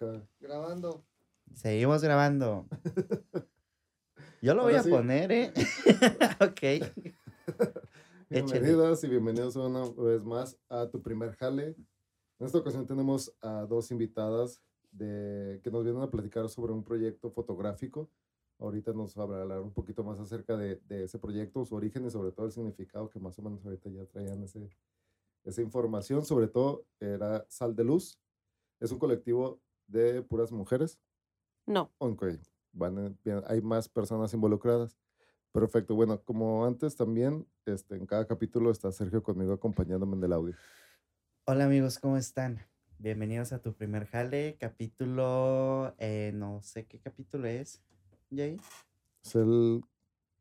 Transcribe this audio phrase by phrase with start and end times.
[0.00, 0.26] acá.
[0.40, 1.04] Grabando.
[1.54, 2.66] Seguimos grabando.
[4.40, 5.52] Yo lo voy a poner, ¿eh?
[6.40, 6.86] ok.
[8.30, 11.76] Bienvenidas y bienvenidos una vez más a tu primer jale.
[12.38, 16.82] En esta ocasión tenemos a dos invitadas de, que nos vienen a platicar sobre un
[16.82, 18.08] proyecto fotográfico.
[18.58, 22.06] Ahorita nos va a hablar un poquito más acerca de, de, ese proyecto, su origen
[22.06, 24.70] y sobre todo el significado que más o menos ahorita ya traían ese,
[25.44, 26.24] esa información.
[26.24, 28.18] Sobre todo era Sal de Luz.
[28.78, 30.98] Es un colectivo de puras mujeres.
[31.66, 31.90] No.
[31.98, 32.24] Ok,
[32.72, 34.96] van, hay más personas involucradas.
[35.52, 35.94] Perfecto.
[35.94, 40.54] Bueno, como antes también, este, en cada capítulo está Sergio conmigo acompañándome en el audio.
[41.44, 42.60] Hola amigos, ¿cómo están?
[42.98, 47.82] Bienvenidos a tu primer jale, capítulo, eh, no sé qué capítulo es,
[48.30, 48.60] Jay.
[49.24, 49.82] Es el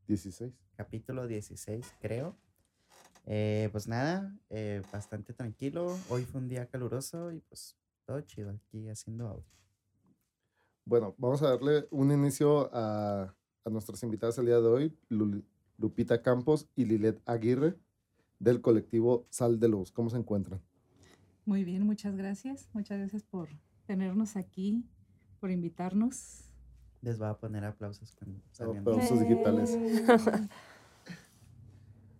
[0.07, 0.53] 16.
[0.75, 2.37] Capítulo 16, creo.
[3.25, 5.97] Eh, pues nada, eh, bastante tranquilo.
[6.09, 7.75] Hoy fue un día caluroso y pues
[8.09, 9.45] todo chido aquí haciendo audio.
[10.83, 14.97] Bueno, vamos a darle un inicio a, a nuestras invitadas el día de hoy,
[15.77, 17.77] Lupita Campos y Lilet Aguirre,
[18.39, 19.91] del colectivo Sal de Luz.
[19.91, 20.59] ¿Cómo se encuentran?
[21.45, 22.67] Muy bien, muchas gracias.
[22.73, 23.47] Muchas gracias por
[23.85, 24.83] tenernos aquí,
[25.39, 26.49] por invitarnos.
[27.01, 28.41] Les voy a poner aplausos cuando
[28.79, 29.77] Aplausos digitales.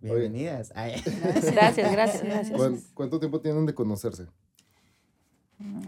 [0.00, 0.72] Bienvenidas.
[0.72, 2.90] Gracias, gracias, gracias.
[2.94, 4.28] ¿Cuánto tiempo tienen de conocerse?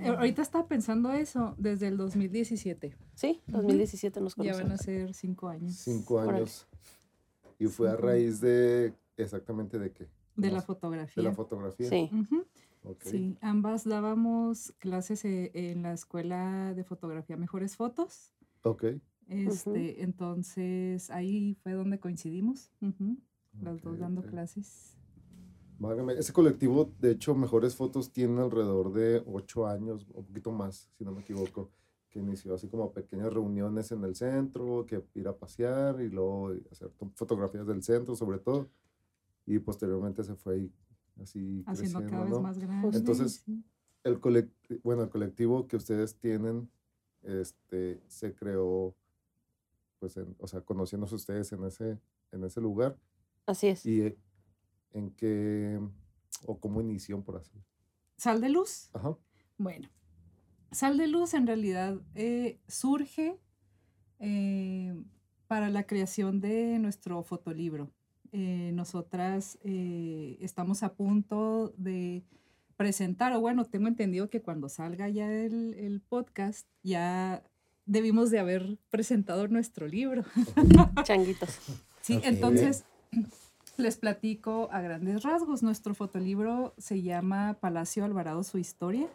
[0.01, 2.95] Eh, ahorita estaba pensando eso desde el 2017.
[3.15, 4.59] Sí, 2017 nos conocimos.
[4.59, 5.75] Ya van a ser cinco años.
[5.75, 6.67] Cinco años.
[7.59, 10.09] Y fue a raíz de, exactamente de qué?
[10.37, 11.23] De la fotografía.
[11.23, 11.89] De la fotografía.
[11.89, 12.11] Sí.
[13.01, 18.33] Sí, ambas dábamos clases eh, en la escuela de fotografía Mejores Fotos.
[18.63, 18.85] Ok.
[19.29, 22.71] Este, Entonces ahí fue donde coincidimos,
[23.61, 24.97] las dos dando clases.
[26.17, 31.05] Ese colectivo, de hecho, Mejores Fotos tiene alrededor de ocho años, un poquito más, si
[31.05, 31.71] no me equivoco,
[32.09, 36.53] que inició así como pequeñas reuniones en el centro, que ir a pasear y luego
[36.71, 38.69] hacer fotografías del centro sobre todo.
[39.47, 40.73] Y posteriormente se fue ahí
[41.21, 42.41] así Haciendo creciendo, cada vez ¿no?
[42.43, 42.97] más grande.
[42.97, 43.45] Entonces,
[44.05, 46.71] el colectivo, bueno, el colectivo que ustedes tienen,
[47.23, 48.95] este, se creó,
[49.99, 51.99] pues, en, o sea, conociéndose ustedes en ese,
[52.31, 52.97] en ese lugar.
[53.47, 53.85] Así es.
[53.85, 54.17] Y
[54.93, 55.81] en qué,
[56.47, 57.63] o cómo inició, por así.
[58.17, 58.91] ¿Sal de luz?
[58.93, 59.17] Ajá.
[59.59, 59.89] Bueno,
[60.73, 63.39] Sal de luz en realidad eh, surge
[64.21, 64.95] eh,
[65.47, 67.93] para la creación de nuestro fotolibro.
[68.33, 72.25] Eh, nosotras estamos a punto de
[72.79, 77.45] presentar, o bueno, tengo entendido que cuando salga ya el, el podcast, ya
[77.85, 80.25] debimos de haber presentado nuestro libro.
[81.05, 81.59] Changuitos.
[82.01, 82.87] Sí, entonces
[83.77, 85.63] les platico a grandes rasgos.
[85.63, 89.09] Nuestro fotolibro se llama Palacio Alvarado, su historia.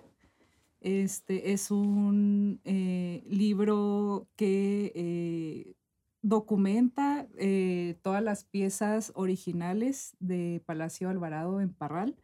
[0.81, 5.75] Este es un eh, libro que eh,
[6.21, 12.15] documenta eh, todas las piezas originales de Palacio Alvarado en Parral.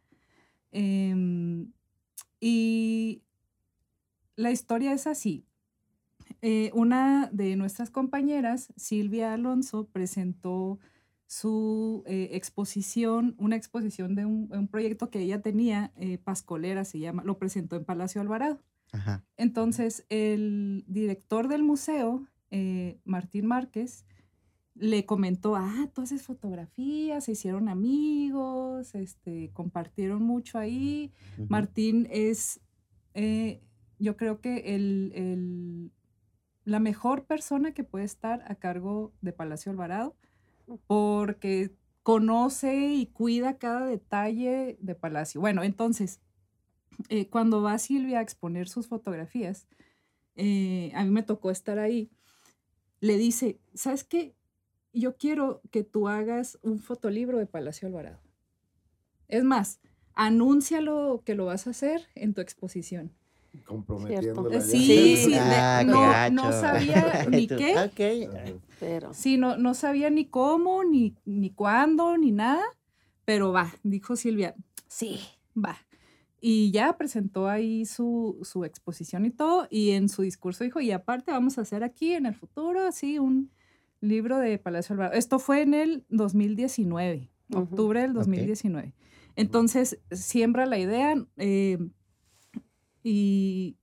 [0.72, 1.72] Em,
[2.40, 3.22] y
[4.36, 5.44] la historia es así.
[6.74, 10.78] una de nuestras compañeras, Silvia Alonso, presentó
[11.26, 16.98] su eh, exposición, una exposición de un, un, proyecto que ella tenía, eh, Pascolera se
[16.98, 18.60] llama, lo presentó en Palacio Alvarado.
[18.92, 19.24] Ajá.
[19.36, 24.04] Entonces, el director del museo, eh, Martín Márquez,
[24.74, 31.12] le comentó, ah, tú haces fotografías, se hicieron amigos, este, compartieron mucho ahí.
[31.38, 31.48] Uh -huh.
[31.48, 32.60] Martín es,
[33.98, 35.92] yo creo que el, el,
[36.64, 40.16] la mejor persona que puede estar a cargo de Palacio Alvarado
[40.86, 45.40] porque conoce y cuida cada detalle de Palacio.
[45.40, 46.20] Bueno, entonces,
[47.08, 49.66] eh, cuando va Silvia a exponer sus fotografías,
[50.36, 52.10] eh, a mí me tocó estar ahí,
[53.00, 54.34] le dice, ¿sabes qué?
[54.92, 58.20] Yo quiero que tú hagas un fotolibro de Palacio Alvarado.
[59.28, 59.80] Es más,
[60.14, 63.12] anúncialo que lo vas a hacer en tu exposición.
[63.64, 64.60] Comprometiéndola.
[64.60, 67.76] Sí, sí, ah, no, no, sabía ni qué.
[67.90, 68.28] Okay.
[68.80, 69.14] Pero.
[69.14, 72.64] Sí, no, no sabía ni cómo, ni, ni cuándo, ni nada,
[73.24, 74.54] pero va, dijo Silvia,
[74.88, 75.20] sí,
[75.56, 75.78] va.
[76.40, 80.90] Y ya presentó ahí su, su exposición y todo, y en su discurso dijo, y
[80.90, 83.50] aparte vamos a hacer aquí en el futuro, así, un
[84.00, 85.16] libro de Palacio Alvarado.
[85.16, 87.62] Esto fue en el 2019, uh -huh.
[87.62, 88.88] octubre del 2019.
[88.88, 89.04] Okay.
[89.36, 91.14] Entonces, siembra la idea.
[91.36, 91.78] Eh,
[93.04, 93.76] y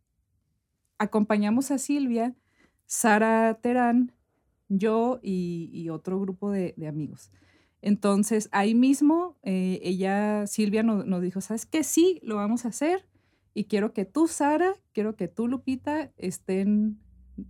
[0.98, 2.36] acompañamos a Silvia,
[2.86, 4.12] Sara Terán,
[4.68, 7.32] yo y, y otro grupo de, de, amigos.
[7.82, 11.84] Entonces, ahí mismo, eh, ella, Silvia nos, nos, dijo, ¿sabes qué?
[11.84, 13.08] Sí, lo vamos a hacer.
[13.54, 17.00] y quiero que tú, Sara, quiero que tú, Lupita, estén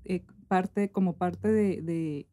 [0.06, 2.28] eh, parte, como parte de, de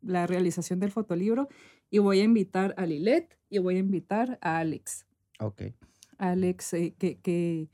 [0.00, 1.48] la realización del fotolibro
[1.90, 5.06] y voy a invitar a Lilet y voy a invitar a Alex.
[5.38, 5.62] Ok.
[6.18, 7.68] Alex, eh, que, que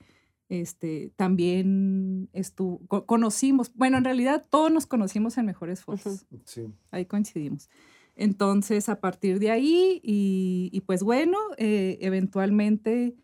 [0.48, 6.66] este, también estuvo, co- conocimos, bueno, en realidad todos nos conocimos en Mejores Fotos, Sí.
[6.90, 7.68] ahí coincidimos.
[8.16, 13.14] Entonces, a partir de ahí, y, y pues bueno, eh, eventualmente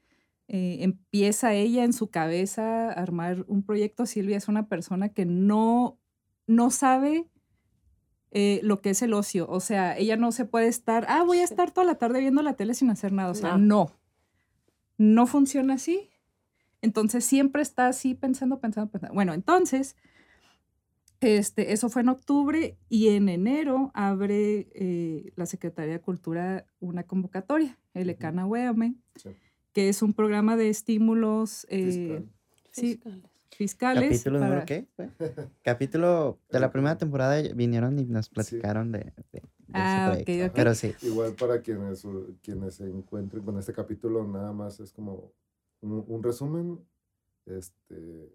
[0.47, 4.06] eh, empieza ella en su cabeza a armar un proyecto.
[4.06, 5.99] Silvia es una persona que no,
[6.47, 7.27] no sabe
[8.31, 9.47] eh, lo que es el ocio.
[9.49, 12.43] O sea, ella no se puede estar, ah, voy a estar toda la tarde viendo
[12.43, 13.31] la tele sin hacer nada.
[13.31, 13.87] O sea, No.
[13.87, 13.91] no.
[14.97, 16.09] No funciona así.
[16.84, 19.14] Entonces siempre está así pensando, pensando, pensando.
[19.14, 19.96] Bueno, entonces,
[21.20, 27.04] este, eso fue en octubre y en enero abre eh, la Secretaría de Cultura una
[27.04, 28.10] convocatoria, el.
[28.10, 29.31] Ecana Weame, Sí.
[29.72, 32.28] que es un programa de estímulos eh, Fiscal.
[32.72, 33.22] sí, Fiscales.
[33.56, 34.08] fiscales.
[34.10, 34.86] ¿Capítulo número para- qué?
[34.94, 35.08] fue?
[35.62, 38.32] Capítulo de la primera temporada vinieron y nos Sí.
[38.34, 38.98] platicaron de,
[39.32, 39.42] de-
[39.72, 40.16] Ah.
[40.54, 40.92] Pero sí.
[41.02, 42.06] Igual para quienes,
[42.42, 45.32] quienes se encuentren con este capítulo, nada más es como
[45.84, 46.81] un, un resumen.
[47.46, 48.34] Este,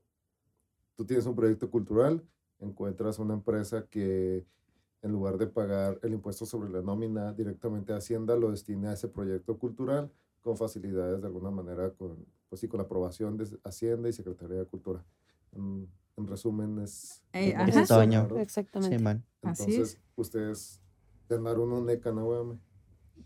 [0.96, 2.24] tú tienes un proyecto cultural,
[2.60, 4.46] encuentras una empresa que
[5.02, 8.94] en lugar de pagar el impuesto sobre la nómina directamente a Hacienda, lo destina a
[8.94, 10.12] ese proyecto cultural
[10.42, 14.58] con facilidades de alguna manera, con, pues sí, con la aprobación de Hacienda y Secretaría
[14.58, 15.04] de Cultura.
[15.54, 17.24] En, en resumen, es...
[17.34, 18.06] Eh, es lo ajá.
[18.06, 18.42] ¿verdad?
[18.42, 18.98] Exactamente.
[18.98, 19.26] Sí, man.
[19.42, 20.02] Así Entonces, es.
[20.16, 20.82] ustedes
[21.30, 22.60] ganaron un ECA, ¿no?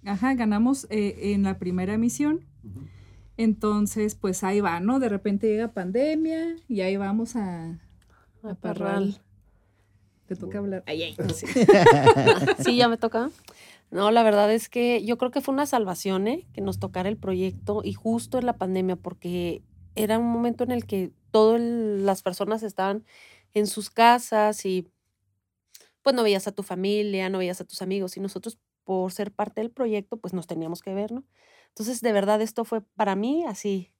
[0.05, 2.45] Ajá, ganamos eh, en la primera emisión.
[3.37, 4.99] Entonces, pues ahí va, ¿no?
[4.99, 7.79] De repente llega pandemia y ahí vamos a,
[8.43, 8.59] A a Parral.
[8.59, 9.21] Parral.
[10.27, 10.77] Te toca Bueno.
[10.77, 10.83] hablar.
[10.85, 11.45] Ay, ay, sí.
[12.63, 13.29] Sí, ya me toca.
[13.91, 16.47] No, la verdad es que yo creo que fue una salvación, ¿eh?
[16.53, 19.61] Que nos tocara el proyecto y justo en la pandemia, porque
[19.95, 23.03] era un momento en el que todas las personas estaban
[23.53, 24.87] en sus casas y
[26.01, 29.31] pues no veías a tu familia, no veías a tus amigos y nosotros por ser
[29.31, 31.23] parte del proyecto pues nos teníamos que ver, ¿no?
[31.73, 33.93] Entonces, de verdad, esto fue para mí así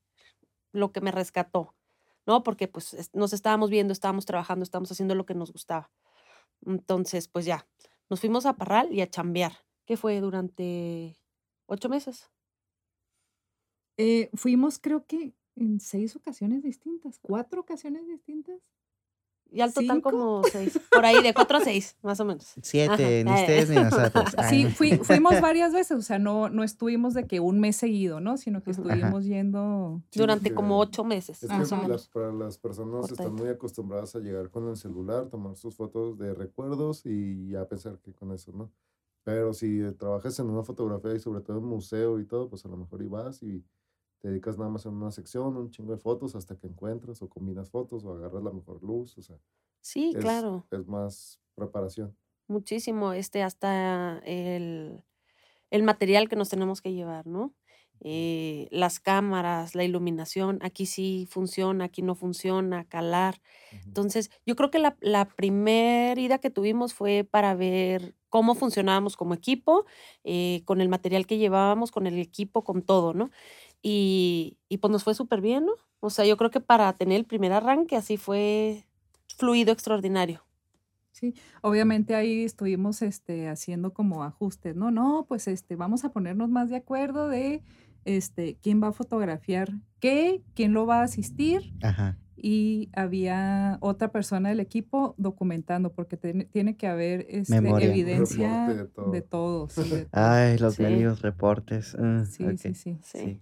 [0.73, 1.75] lo que me rescató,
[2.27, 2.43] ¿no?
[2.43, 5.91] Porque pues es- nos estábamos viendo, estábamos trabajando, estábamos haciendo lo que nos gustaba.
[6.65, 7.67] Entonces, pues ya,
[8.09, 9.53] nos fuimos a Parral y a chambear,
[9.85, 11.17] que fue durante
[11.67, 12.31] ocho meses.
[13.97, 18.59] Eh, fuimos, creo que en seis ocasiones distintas, cuatro ocasiones distintas.
[19.53, 20.09] Y al total ¿Cinco?
[20.11, 22.53] como seis, por ahí de cuatro a seis, más o menos.
[22.61, 23.29] Siete, Ajá.
[23.35, 24.33] ni ustedes ni nosotros.
[24.37, 24.69] Ay, Sí, no.
[24.71, 28.37] fui- fuimos varias veces, o sea, no, no estuvimos de que un mes seguido, ¿no?
[28.37, 28.81] Sino que Ujú.
[28.81, 28.93] Ajá.
[28.95, 30.01] estuvimos yendo.
[30.09, 32.09] Sí, Durante como ocho meses, Es Más que o las- menos.
[32.09, 33.43] para las personas Por están tanto.
[33.43, 37.99] muy acostumbradas a llegar con el celular, tomar sus fotos de recuerdos y ya pensar
[37.99, 38.71] que con eso, ¿no?
[39.23, 42.69] Pero si trabajas en una fotografía y sobre todo en museo y todo, pues a
[42.69, 43.63] lo mejor ibas y
[44.23, 47.29] te dedicas nada más en una sección, un chingo de fotos hasta que encuentras o
[47.29, 49.39] combinas fotos o agarras la mejor luz, o sea,
[49.81, 52.17] Sí, es, claro, es más preparación.
[52.47, 53.13] muchísimo.
[53.13, 55.03] Este, hasta el,
[55.71, 57.55] el material que nos tenemos que llevar, ¿no?
[58.01, 63.41] Eh, las cámaras, la iluminación, aquí sí funciona, aquí no funciona, calar.
[63.87, 69.17] Entonces, yo creo que la, la primer ida que tuvimos fue para ver cómo funcionábamos
[69.17, 69.85] como equipo,
[70.23, 73.31] eh, con el material que llevábamos, con el equipo, con todo, ¿no?
[73.85, 75.73] Y, y pues nos fue súper bien, ¿no?
[75.99, 78.85] O sea, yo creo que para tener el primer arranque así fue
[79.37, 80.41] fluido extraordinario.
[81.11, 84.89] Sí, obviamente ahí estuvimos este, haciendo como ajustes, ¿no?
[84.89, 87.61] No, pues este, vamos a ponernos más de acuerdo de
[88.05, 92.17] este, quién va a fotografiar qué, quién lo va a asistir Ajá.
[92.35, 97.87] y había otra persona del equipo documentando porque tiene, tiene que haber este, Memoria.
[97.89, 99.11] evidencia de todo.
[99.11, 99.69] de todo.
[99.69, 100.21] sí, de todo.
[100.23, 100.83] Ay, los Sí.
[100.83, 101.95] medios reportes.
[101.99, 102.97] ah, sí, sí.
[103.03, 103.41] Sí.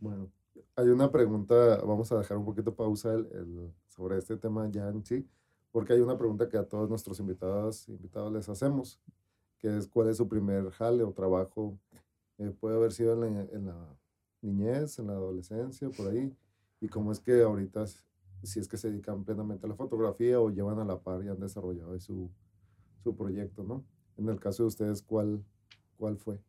[0.00, 0.30] Bueno,
[0.76, 4.88] hay una pregunta, vamos a dejar un poquito pausa el- el- sobre este tema ya
[4.88, 5.28] en sí,
[5.72, 9.00] porque hay una pregunta que a todos nuestros invitados, invitados les hacemos,
[9.58, 11.78] que es cuál es su primer jale o trabajo.
[12.38, 13.98] Eh, puede haber sido en la, en la
[14.40, 16.32] niñez, en la adolescencia, por ahí,
[16.80, 17.84] y cómo es que ahorita,
[18.44, 21.28] si es que se dedican plenamente a la fotografía o llevan a la par y
[21.28, 22.30] han desarrollado su,
[23.02, 23.84] su proyecto, ¿no?
[24.16, 25.44] En el caso de ustedes, ¿cuál,
[25.96, 26.40] cuál fue?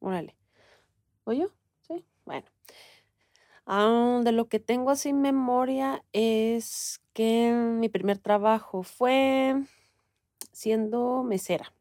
[0.00, 0.36] Órale.
[1.24, 1.46] ¿O yo?
[1.46, 1.52] Sí.
[2.26, 2.46] Bueno.
[3.64, 9.56] Ah, de lo que tengo así en memoria es que mi primer trabajo fue
[10.52, 11.72] siendo mesera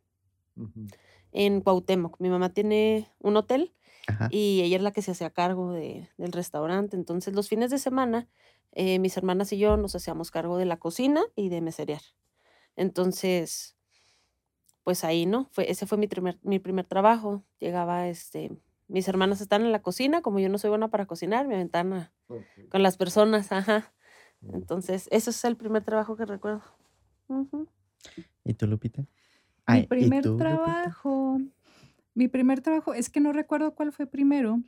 [1.31, 2.19] en Cuauhtémoc.
[2.19, 3.73] Mi mamá tiene un hotel
[4.07, 4.29] Ajá.
[4.31, 6.95] y ella es la que se hacía cargo de- del restaurante.
[6.95, 8.27] Entonces, los fines de semana,
[8.71, 12.01] eh, mis hermanas y yo nos hacíamos cargo de la cocina y de meserear.
[12.75, 13.77] Entonces,
[14.83, 15.49] pues ahí, ¿no?
[15.51, 17.43] Fue, ese fue mi primer, mi primer trabajo.
[17.59, 18.51] Llegaba este,
[18.87, 21.93] mis hermanas están en la cocina, como yo no soy buena para cocinar, me aventaban
[21.93, 22.43] a- Ok.
[22.69, 23.93] con las personas, ajá.
[24.41, 24.55] Mm.
[24.55, 26.61] Entonces, ese es el primer trabajo que recuerdo.
[28.43, 29.01] ¿Y tú, Lupita?
[29.01, 29.07] Mi
[29.65, 30.43] Ay, ¿y primer tú, Lupita?
[30.49, 31.39] trabajo,
[32.13, 34.61] mi primer trabajo, es que no recuerdo cuál fue primero.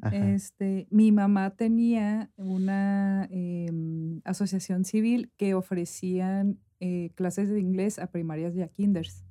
[0.00, 0.16] Ajá.
[0.30, 8.08] Este, mi mamá tenía una em, asociación civil que ofrecían eh, clases de inglés a
[8.08, 9.23] primarias y a kinders.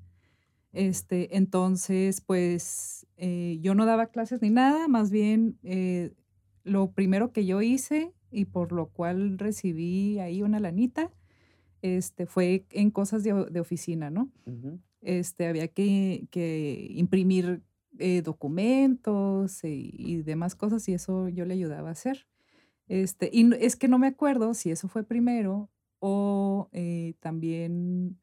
[0.74, 6.14] Este, entonces, pues eh, yo no daba clases ni nada, más bien eh,
[6.64, 11.12] lo primero que yo hice y por lo cual recibí ahí una lanita,
[11.84, 14.32] este, fue en cosas de, de oficina, ¿no?
[15.02, 17.62] Este, había que, que imprimir
[18.00, 22.26] eh, documentos y demás cosas y eso yo le ayudaba a hacer.
[22.88, 28.20] Este, y es que no me acuerdo si eso fue primero o eh, también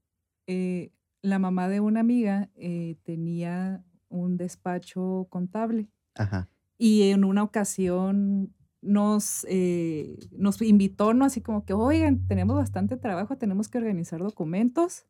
[0.47, 0.93] eh,
[1.23, 6.49] la mamá de una amiga eh, tenía un despacho contable Ajá.
[6.79, 11.25] y en una ocasión nos, eh, nos invitó, ¿no?
[11.27, 15.07] Así como que, oigan, tenemos bastante trabajo, tenemos que organizar documentos.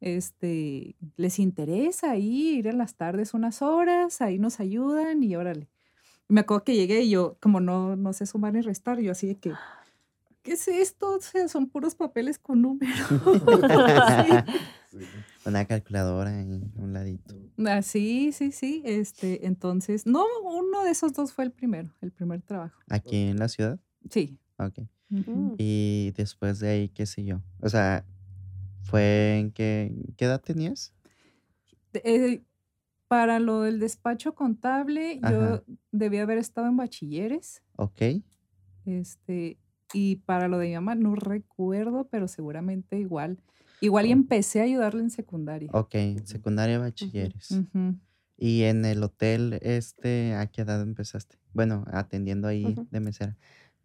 [0.00, 4.20] Este, ¿les interesa ahí ir en las tardes unas horas?
[4.20, 5.68] Ahí nos ayudan y órale.
[6.28, 9.26] Me acuerdo que llegué y yo, como no, no sé sumar ni restar, yo así
[9.26, 9.52] de que,
[10.42, 11.16] ¿qué es esto?
[11.16, 12.96] O sea, son puros papeles con números.
[14.26, 14.54] Sí.
[15.44, 17.34] Una calculadora ahí a un ladito.
[17.66, 18.82] Ah, sí, sí, sí.
[18.84, 22.78] Este, entonces, no, uno de esos dos fue el primero, el primer trabajo.
[22.88, 23.80] ¿Aquí en la ciudad?
[24.10, 24.38] Sí.
[24.58, 24.80] Ok.
[25.58, 27.42] Y después de ahí, ¿qué siguió?
[27.60, 28.04] O sea,
[28.82, 30.92] ¿fue en qué, qué edad tenías?
[31.94, 32.42] Eh,
[33.08, 35.32] para lo del despacho contable, Ajá.
[35.32, 37.62] yo debía haber estado en bachilleres.
[37.76, 38.02] Ok.
[38.84, 39.58] Este,
[39.92, 43.38] y para lo de mi mamá, no recuerdo, pero seguramente igual.
[43.80, 45.70] Igual y empecé a ayudarle en secundaria.
[45.72, 45.94] Ok,
[46.24, 47.60] secundaria, bachilleres.
[48.36, 51.36] ¿Y en el hotel, este, a qué edad empezaste?
[51.52, 53.36] Bueno, atendiendo ahí de mesera.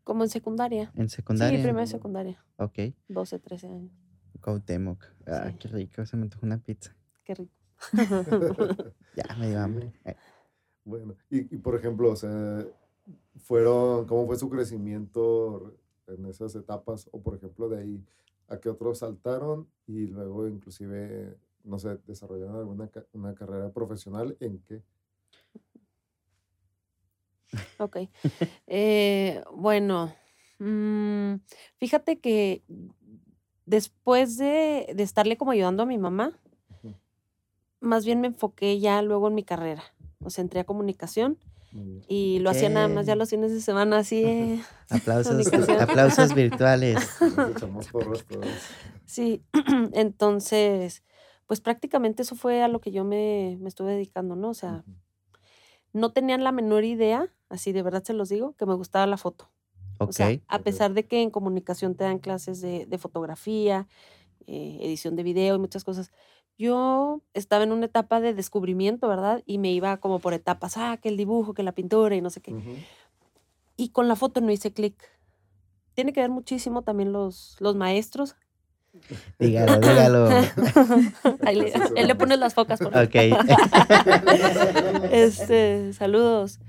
[0.04, 0.92] Como en secundaria.
[0.96, 1.58] ¿En Sí, secundaria?
[1.62, 2.44] primero de secundaria.
[2.58, 2.80] Ok.
[3.08, 3.92] 12, 13 años.
[4.42, 5.04] Cuauhtémoc.
[5.26, 5.58] Ah, Sí.
[5.60, 6.96] qué rico, se me antojó una pizza.
[7.24, 7.54] Qué rico.
[9.16, 9.92] Ya, me dio hambre.
[10.06, 10.16] Eh,
[10.84, 12.66] Bueno, y, y por ejemplo, o sea,
[13.38, 15.76] fueron, ¿cómo fue su crecimiento
[16.08, 17.10] en esas etapas?
[17.12, 18.04] O por ejemplo, de ahí
[18.48, 24.60] a qué otros saltaron y luego inclusive, no sé, desarrollaron alguna una carrera profesional en
[24.60, 24.84] qué.
[27.78, 27.98] Ok.
[28.68, 30.14] Eh, bueno,
[30.60, 31.36] mm,
[31.78, 32.64] fíjate que
[33.66, 36.40] después de, de estarle como ayudando a mi mamá,
[37.80, 39.84] más bien me enfoqué ya luego en mi carrera.
[40.20, 41.38] O sea, entré a comunicación.
[42.08, 44.24] Y lo hacía nada más ya los fines de semana así.
[44.24, 45.48] eh, Aplausos,
[45.80, 47.18] aplausos virtuales.
[49.06, 49.44] Sí,
[49.94, 51.04] entonces,
[51.48, 54.50] pues prácticamente eso fue a lo que yo me, me estuve dedicando, ¿no?
[54.50, 54.84] O sea,
[55.94, 59.18] no tenían la menor idea, así de verdad se los digo, que me gustaba la
[59.18, 59.52] foto.
[60.00, 60.16] O Ok.
[60.18, 63.88] sea, a pesar de que en comunicación te dan clases de, de fotografía,
[64.48, 66.12] eh, edición de video y muchas cosas,
[66.58, 69.44] yo estaba en una etapa de descubrimiento, ¿verdad?
[69.46, 72.30] Y me iba como por etapas, ah, que el dibujo, que la pintura y no
[72.30, 72.54] sé qué.
[73.76, 74.96] Y con la foto no hice clic.
[75.94, 78.36] Tiene que ver muchísimo también los, los maestros.
[79.40, 80.30] Dígalo, dígalo.
[81.46, 82.80] ahí, le, pones las focas.
[82.80, 82.98] por.
[82.98, 83.16] Ok.
[85.12, 86.60] este, saludos.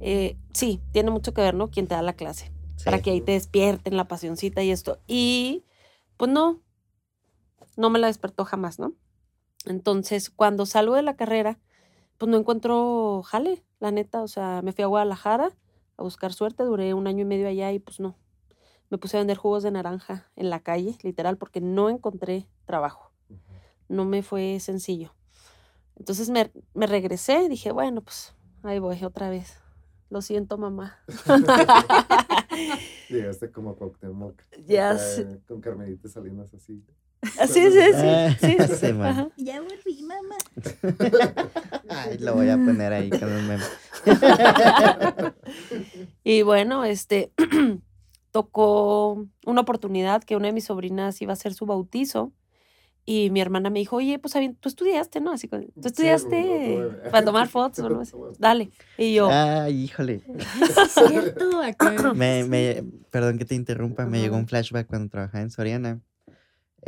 [0.00, 1.70] Eh, sí, tiene mucho que ver, ¿no?
[1.70, 2.52] Quien te da la clase.
[2.84, 5.00] Para que ahí te despierten la pasioncita y esto.
[5.06, 5.64] Y
[6.16, 6.60] pues no,
[7.76, 8.94] no me la despertó jamás, ¿no?
[9.66, 11.58] Entonces, cuando salgo de la carrera,
[12.16, 14.22] pues no encuentro jale, la neta.
[14.22, 15.50] O sea, me fui a Guadalajara
[15.96, 18.16] a buscar suerte, duré un año y medio allá y pues no.
[18.90, 23.12] Me puse a vender jugos de naranja en la calle, literal, porque no encontré trabajo.
[23.88, 25.14] No me fue sencillo.
[25.96, 29.58] Entonces me, me regresé, dije, bueno, pues ahí voy otra vez.
[30.10, 30.98] Lo siento, mamá.
[33.08, 34.40] Llegaste como a Cuauhtémoc.
[34.64, 34.96] Ya.
[35.46, 36.82] Con Carmelita Salinas así.
[37.22, 38.46] Sí, sí, Ah, sí.
[38.46, 39.06] sí, sí, sí, man.
[39.10, 39.28] ajá.
[39.36, 40.36] Ya volví, mamá.
[41.88, 43.64] Ay, lo voy a poner ahí con un meme.
[46.24, 47.32] Y bueno, este
[48.30, 52.32] tocó una oportunidad que una de mis sobrinas iba a hacer su bautizo
[53.06, 55.32] y mi hermana me dijo, oye, pues tú estudiaste, ¿no?
[55.32, 58.02] Así que tú Sí, estudiaste para tomar fotos, ¿o no?
[58.38, 58.70] Dale.
[58.98, 60.22] Y yo, Ay, híjole.
[60.60, 62.12] Es cierto, acá.
[62.14, 66.00] Me, me, perdón que te interrumpa, me llegó un flashback cuando trabajaba en Soriana.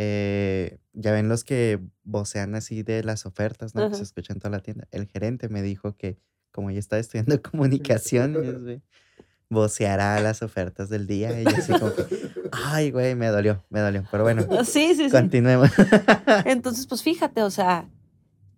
[0.03, 3.83] Eh, ya ven los que vocean así de las ofertas, ¿no?
[3.83, 4.03] Que se Ajá.
[4.05, 4.89] escuchan en toda la tienda.
[4.93, 6.17] El gerente me dijo que,
[6.53, 8.81] como yo estaba estudiando comunicaciones, güey,
[9.51, 11.39] voceará las ofertas del día.
[11.39, 12.07] Y yo así como que,
[12.51, 14.05] ay, güey, me dolió, me dolió.
[14.11, 15.11] Pero bueno, sí, sí, sí.
[15.11, 15.69] continuemos.
[16.47, 17.87] Entonces, pues fíjate, o sea,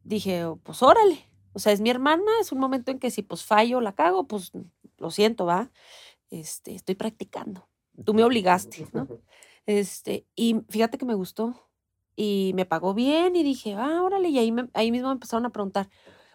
[0.04, 3.22] dije, "Oh, pues órale, O sea, es mi hermana, es un momento en que si
[3.22, 4.52] pues fallo, la cago, pues
[4.96, 5.70] lo siento, va.
[6.30, 7.68] Este, estoy practicando.
[8.04, 9.08] Tú me obligaste, ¿no?
[9.66, 11.54] Este, y fíjate que me gustó
[12.16, 15.46] y me pagó bien y dije, ah, órale, y ahí, me- ahí mismo me empezaron
[15.46, 15.88] a preguntar,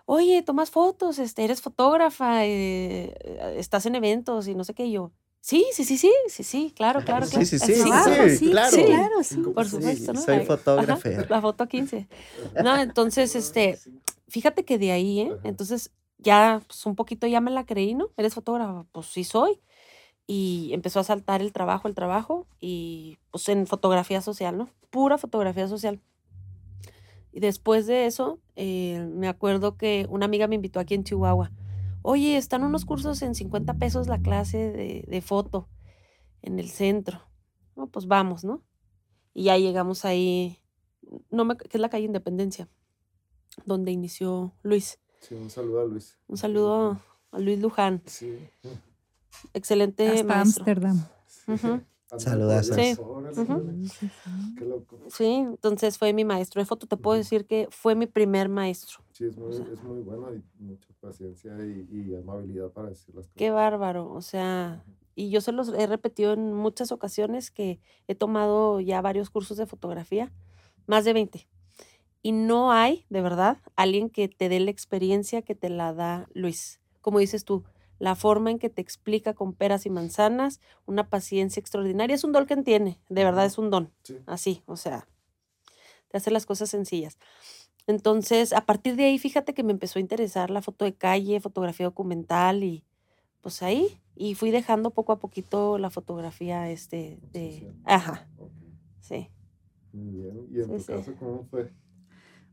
[0.06, 4.86] oye, tomas fotos, este, eres fotógrafa, eh, eh, estás en eventos y no sé qué,
[4.86, 7.46] y yo, sí, sí, sí, sí, sí, sí, claro, claro, Sí, claro.
[7.46, 8.72] sí, sí, sí, Claro, sí, claro.
[8.72, 9.36] sí, claro, sí.
[9.54, 10.22] Por supuesto, ¿no?
[10.22, 11.10] soy fotógrafa.
[11.30, 12.08] la foto 15.
[12.64, 13.80] No, entonces, este,
[14.30, 15.32] fíjate que de ahí, ¿eh?
[15.44, 18.10] Entonces, ya, pues un poquito ya me la creí, ¿no?
[18.18, 18.86] ¿Eres fotógrafa?
[18.92, 19.60] Pues sí soy.
[20.28, 24.70] Y empezó a saltar el trabajo, el trabajo, y pues en fotografía social, ¿no?
[24.90, 26.02] Pura fotografía social.
[27.32, 31.52] Y después de eso, eh, me acuerdo que una amiga me invitó aquí en Chihuahua.
[32.02, 35.70] Oye, están unos cursos en 50 pesos la clase de, de foto
[36.42, 37.22] en el centro.
[37.76, 38.64] No, pues vamos, ¿no?
[39.34, 40.58] Y ya llegamos ahí,
[41.30, 42.68] no me, que es la calle Independencia,
[43.66, 45.00] donde inició Luis.
[45.20, 46.18] Sí, un saludo a Luis.
[46.28, 47.00] Un saludo
[47.32, 48.40] a Luis Luján, Sí.
[49.54, 50.66] Excelente Hasta maestro.
[52.10, 53.00] Anda Saludazos.
[53.00, 54.00] por allá, Sí.
[54.00, 54.56] Sí, sí.
[54.58, 54.98] Qué loco.
[55.10, 56.88] Sí, entonces fue mi maestro de foto.
[56.88, 59.00] Te puedo decir que fue mi primer maestro.
[59.12, 59.66] Sí, es muy, sea.
[59.66, 63.36] es muy bueno y mucha paciencia y, y amabilidad para decir las cosas.
[63.36, 64.10] Qué bárbaro.
[64.12, 64.84] O sea,
[65.16, 69.58] y yo se los he repetido en muchas ocasiones que he tomado ya varios cursos
[69.58, 70.32] de fotografía,
[70.86, 71.48] más de 20.
[72.22, 76.28] Y no hay, de verdad, alguien que te dé la experiencia que te la da
[76.34, 76.80] Luis.
[77.02, 77.64] Como dices tú,
[78.00, 82.14] la forma en que te explica con peras y manzanas, una paciencia extraordinaria.
[82.16, 83.92] Es un don que tiene, de verdad es un don.
[84.04, 84.18] Sí.
[84.26, 85.08] Así, o sea,
[86.10, 87.18] te hace las cosas sencillas.
[87.88, 91.40] Entonces, a partir de ahí, fíjate que me empezó a interesar la foto de calle,
[91.40, 92.84] fotografía documental y
[93.42, 97.76] pues ahí, y fui dejando poco a poquito la fotografía, este, de, Social.
[97.86, 98.28] ajá,
[99.00, 99.30] sí.
[99.94, 100.48] Bien.
[100.52, 100.92] ¿Y en Sí, tu sí.
[100.92, 101.72] caso cómo fue?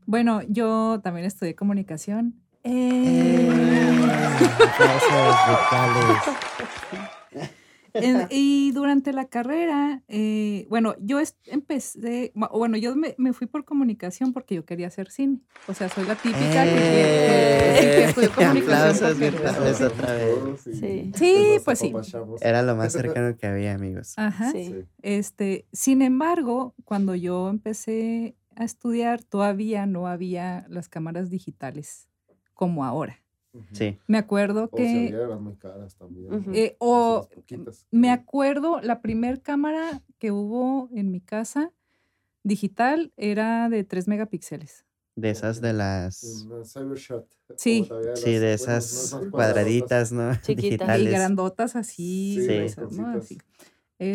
[0.05, 2.41] Bueno, yo también estudié comunicación.
[2.65, 3.49] Eh.
[7.93, 13.47] En- y durante la carrera, eh, bueno, yo empecé, bu- bueno, yo me, me fui
[13.47, 15.39] por comunicación porque yo quería hacer cine.
[15.69, 19.17] O sea, soy la típica que, que- que Eh, estudió comunicación.
[19.17, 20.35] virtuales otra vez.
[20.61, 21.59] Sí.
[21.63, 21.93] pues sí.
[22.41, 24.13] Era lo más cercano que había, amigos.
[24.17, 24.51] Ajá.
[24.51, 24.83] Sí.
[25.01, 32.09] Este, sin embargo, cuando yo empecé a estudiar, todavía no había las cámaras digitales
[32.55, 33.21] como ahora.
[33.71, 33.97] Sí.
[34.07, 36.43] Me acuerdo O que, eran muy caras también.
[36.53, 37.57] Eh, o Así
[37.91, 41.71] me acuerdo, la primer cámara que hubo en mi casa
[42.43, 44.85] digital era de 3 megapíxeles.
[45.15, 46.45] De esas de las.
[46.65, 47.25] Cybershot.
[47.55, 47.85] Sí.
[47.87, 50.35] todavía Sí, las- de bueno, esas no esas cuadraditas, ¿no?
[50.41, 50.49] Chiquitas.
[50.49, 51.09] Y Y Digitales.
[51.13, 53.13] grandotas así, Sí, gruesas, ¿no?
[53.13, 53.45] cositas.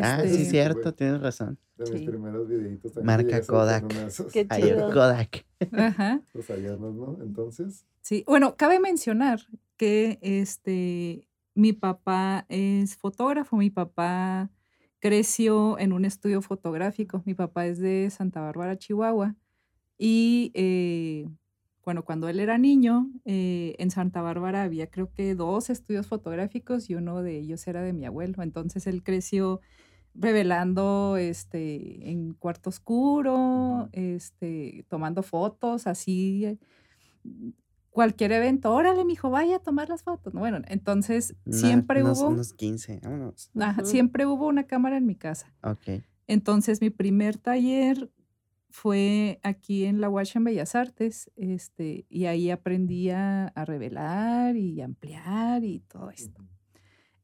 [0.02, 1.58] Ah, sí, Este, cierto, tienes razón.
[1.76, 2.06] De mis Sí.
[2.06, 3.06] primeros videitos también.
[3.06, 3.84] Marca Kodak.
[4.32, 4.90] Qué chido.
[4.92, 5.46] Kodak.
[5.72, 6.20] Ajá.
[6.34, 7.18] Los allanos, ¿no?
[7.22, 9.40] Entonces, Sí, bueno, cabe mencionar
[9.76, 14.50] que este, mi papá es fotógrafo, mi papá
[15.00, 19.34] creció en un estudio fotográfico, mi papá es de Santa Bárbara, Chihuahua,
[19.98, 21.26] y eh,
[21.90, 26.88] bueno, cuando él era niño, eh, en Santa Bárbara había creo que dos estudios fotográficos
[26.88, 29.60] y uno de ellos era de mi abuelo, entonces él creció
[30.14, 36.58] revelando este en cuarto oscuro, este tomando fotos así eh,
[37.90, 40.32] cualquier evento, órale, mijo, vaya a tomar las fotos.
[40.32, 43.50] Bueno, entonces Una- siempre unos, hubo, Unos 15, vámonos.
[43.58, 43.90] ajá, Ujú.
[43.90, 45.52] siempre hubo una cámara en mi casa.
[45.64, 46.02] Ok.
[46.28, 48.10] Entonces mi primer taller
[48.70, 54.56] fue aquí en la UASH en Bellas Artes, este, y ahí aprendí a, a revelar
[54.56, 56.44] y ampliar y todo esto.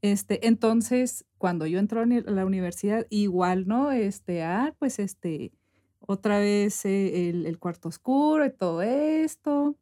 [0.02, 3.90] Este, entonces, cuando yo entré a la uni- a la universidad, igual, ¿no?
[3.92, 5.52] Este, ah, pues este,
[6.00, 9.76] otra vez eh, el, el cuarto oscuro y todo esto.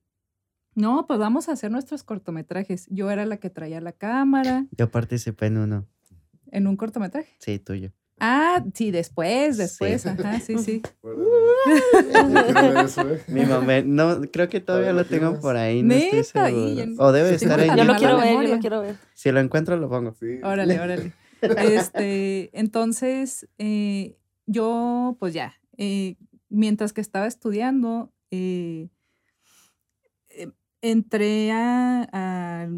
[0.77, 2.87] No, pues vamos a hacer nuestros cortometrajes.
[2.91, 5.87] Yo era la que traía la cámara Yo participé en uno.
[6.51, 7.35] en un cortometraje.
[7.39, 7.93] Sí, tuyo.
[8.21, 9.63] Ah, sí, después, Sí.
[9.63, 10.83] después, ajá, sí, sí.
[11.05, 13.23] ¿eh?
[13.29, 16.95] Mi mamá, no, creo que todavía lo tengo por ahí, no estoy seguro.
[16.99, 18.97] O debe Sí, estar tan Yo lo quiero ver, yo lo quiero ver.
[19.15, 20.15] Si lo encuentro, lo pongo.
[20.15, 20.39] Sí.
[20.43, 21.13] Órale, órale.
[21.43, 26.17] Este, entonces, eh, yo, pues ya, eh,
[26.49, 28.89] mientras que estaba estudiando, eh,
[30.81, 32.69] entré a, a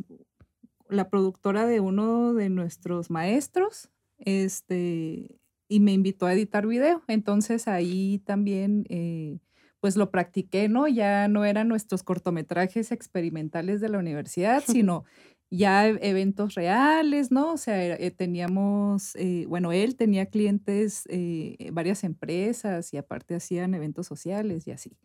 [0.88, 7.02] la productora de uno de nuestros maestros, este, y me invitó a editar video.
[7.08, 9.38] Entonces ahí también, eh,
[9.80, 10.88] pues lo practiqué, ¿no?
[10.88, 15.04] Ya no eran nuestros cortometrajes experimentales de la universidad, sino
[15.50, 17.52] ya e- eventos reales, ¿no?
[17.52, 23.74] O sea, eh, teníamos, eh, bueno, él tenía clientes, eh, varias empresas y aparte hacían
[23.74, 24.96] eventos sociales y así.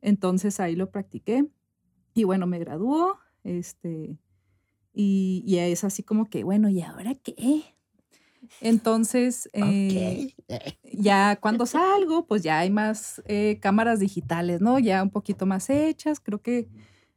[0.00, 1.46] Entonces ahí lo practiqué.
[2.14, 4.18] Y bueno, me graduó, este,
[4.94, 7.76] y, y es así como que, bueno, ¿y ahora qué?
[8.60, 10.34] Entonces, eh,
[10.92, 14.78] ya cuando salgo, pues ya hay más eh, cámaras digitales, ¿no?
[14.78, 16.20] Ya un poquito más hechas.
[16.20, 16.68] Creo que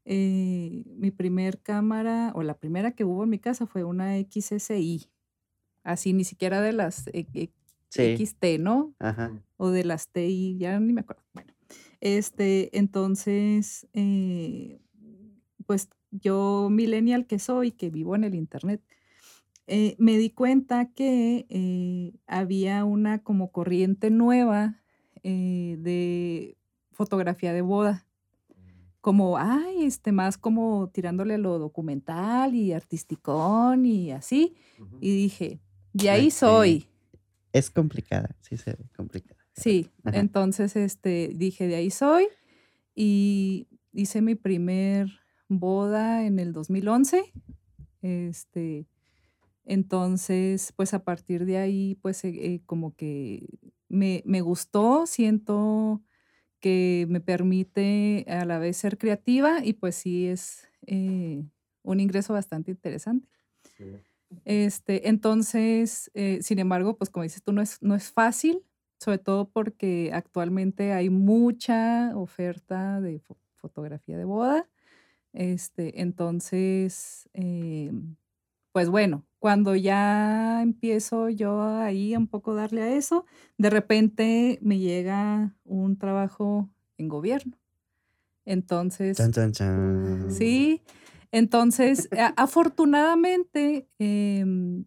[0.05, 5.09] eh, mi primer cámara, o la primera que hubo en mi casa fue una XSI.
[5.83, 8.93] Así, ni siquiera de las XT, ¿no?
[8.99, 9.31] Ajá.
[9.57, 11.23] O de las TI, ya ni me acuerdo.
[11.33, 11.53] Bueno,
[11.99, 13.87] este, entonces,
[15.65, 18.81] pues yo, millennial que soy, que vivo en el Internet,
[19.67, 24.81] eh, me di cuenta que eh, había una como corriente nueva
[25.23, 26.57] eh, de
[26.91, 28.05] fotografía de boda.
[28.99, 34.55] Como, ay, este, más como tirándole lo documental y artisticón y así.
[35.01, 35.59] Y dije,
[35.91, 36.87] de ahí soy.
[37.51, 39.41] Es complicada, sí se ve complicada.
[39.55, 42.27] Sí, entonces este, dije, de ahí soy.
[42.95, 45.09] Y hice mi primer
[45.49, 47.23] boda en el 2011.
[48.01, 48.87] Este,
[49.65, 53.47] entonces, pues a partir de ahí, pues eh, eh, como que
[53.87, 56.01] me, me, gustó, siento
[56.59, 61.43] que me permite a la vez ser creativa y pues sí es eh,
[61.81, 63.27] un ingreso bastante interesante.
[64.45, 68.63] Este, entonces, sin embargo, pues como dices tú, no es, no es fácil,
[68.99, 73.21] sobre todo porque actualmente hay mucha oferta de
[73.57, 74.67] fotografía de boda.
[75.33, 77.29] Este, entonces,
[78.71, 83.25] pues bueno, cuando ya empiezo yo ahí un poco darle a eso,
[83.57, 87.57] de repente me llega un trabajo en gobierno.
[88.45, 89.17] Entonces,
[90.29, 90.81] sí,
[91.33, 94.85] entonces afortunadamente, em,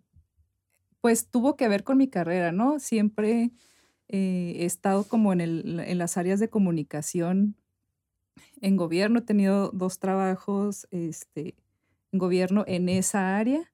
[1.03, 2.81] pues tuvo que ver con mi carrera, ¿no?
[2.81, 3.51] Siempre
[4.09, 7.57] eh, he estado como en, el, en las áreas de comunicación
[8.63, 11.57] en gobierno, he tenido dos trabajos este,
[12.11, 13.71] en gobierno en esa área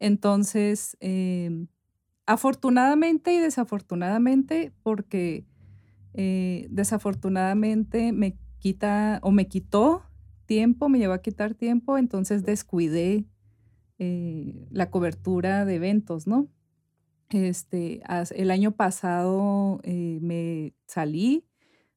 [0.00, 1.68] entonces, em,
[2.26, 5.46] afortunadamente y desafortunadamente, porque
[6.14, 10.02] eh, desafortunadamente me quita o me quitó
[10.46, 13.26] tiempo, me llevó a quitar tiempo, entonces descuidé
[13.98, 16.48] eh, la cobertura de eventos, ¿no?
[17.30, 18.02] Este,
[18.34, 21.46] el año pasado eh, me salí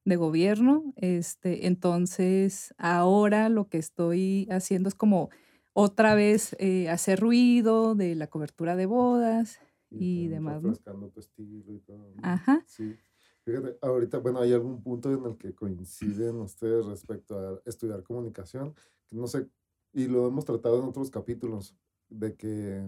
[0.05, 5.29] de gobierno, este, entonces ahora lo que estoy haciendo es como
[5.73, 9.59] otra vez eh, hacer ruido de la cobertura de bodas
[9.89, 10.63] y, demás.
[10.63, 12.13] Refrescando tu estilo y todo.
[12.21, 12.63] Ajá.
[12.67, 12.95] Sí.
[13.43, 18.73] Fíjate, ahorita, bueno, hay algún punto en el que coinciden ustedes respecto a estudiar comunicación,
[19.09, 19.47] que no sé,
[19.91, 21.75] y lo hemos tratado en otros capítulos,
[22.09, 22.81] de que,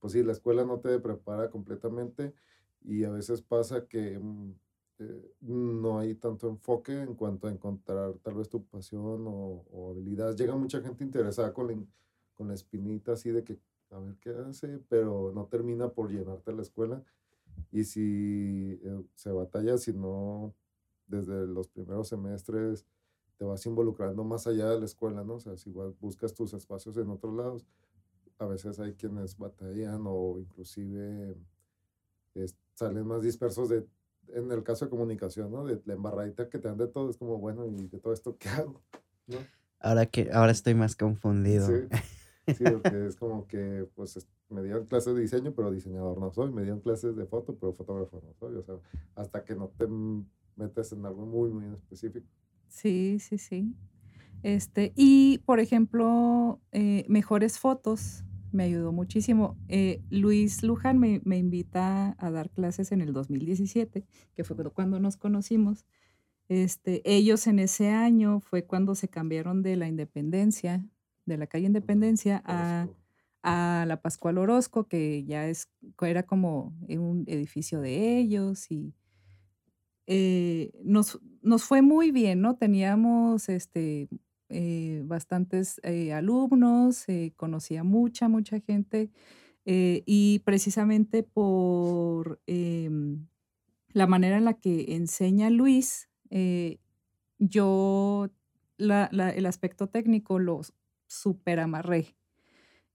[0.00, 2.34] pues sí, la escuela no te prepara completamente
[2.82, 4.20] y a veces pasa que
[5.00, 9.90] eh, no hay tanto enfoque en cuanto a encontrar tal vez tu pasión o, o
[9.90, 10.36] habilidades.
[10.36, 11.74] Llega mucha gente interesada con la,
[12.34, 13.58] con la espinita así de que
[13.90, 17.02] a ver qué hace, pero no termina por llenarte la escuela.
[17.72, 20.54] Y si eh, se batalla, si no,
[21.06, 22.86] desde los primeros semestres
[23.36, 25.34] te vas involucrando más allá de la escuela, ¿no?
[25.36, 27.66] O sea, si buscas tus espacios en otros lados,
[28.38, 31.36] a veces hay quienes batallan o inclusive
[32.74, 33.86] salen más dispersos de
[34.34, 35.64] en el caso de comunicación, ¿no?
[35.64, 38.36] De la embarradita que te dan de todo, es como, bueno, ¿y de todo esto
[38.38, 38.80] qué hago?
[39.26, 39.38] ¿No?
[39.78, 41.66] Ahora que, ahora estoy más confundido.
[41.66, 41.88] Sí,
[42.56, 46.52] sí porque es como que, pues, me dieron clases de diseño, pero diseñador no soy,
[46.52, 48.76] me dieron clases de foto, pero fotógrafo no soy, o sea,
[49.14, 49.86] hasta que no te
[50.56, 52.26] metes en algo muy, muy específico.
[52.68, 53.74] Sí, sí, sí.
[54.42, 59.56] Este, y, por ejemplo, eh, mejores fotos me ayudó muchísimo.
[59.68, 65.00] Eh, Luis Luján me, me, invita a dar clases en el 2017, que fue cuando
[65.00, 65.86] nos conocimos.
[66.48, 70.84] Este, ellos en ese año fue cuando se cambiaron de la Independencia,
[71.26, 72.88] de la calle Independencia, a,
[73.42, 75.70] a la Pascual Orozco, que ya es,
[76.02, 78.94] era como un edificio de ellos y
[80.12, 82.56] eh, nos, nos fue muy bien, ¿no?
[82.56, 84.08] Teníamos este,
[84.50, 89.10] eh, bastantes eh, alumnos, eh, conocía mucha, mucha gente
[89.64, 93.28] y precisamente por em,
[93.92, 96.08] la manera en la que enseña Luis,
[97.38, 98.30] yo
[98.78, 100.62] el aspecto técnico lo
[101.06, 102.16] super amarré.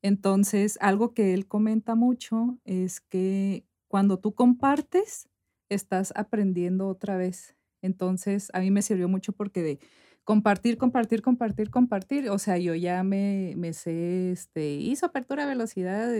[0.01, 5.29] Entonces, algo que él comenta mucho es que cuando tú compartes,
[5.69, 7.55] estás aprendiendo otra vez.
[7.81, 9.79] Entonces, a mí me sirvió mucho porque de,
[10.25, 12.29] compartir, compartir, compartir, compartir.
[12.29, 16.11] O sea, yo ya me, me sé, este, hizo apertura velocidad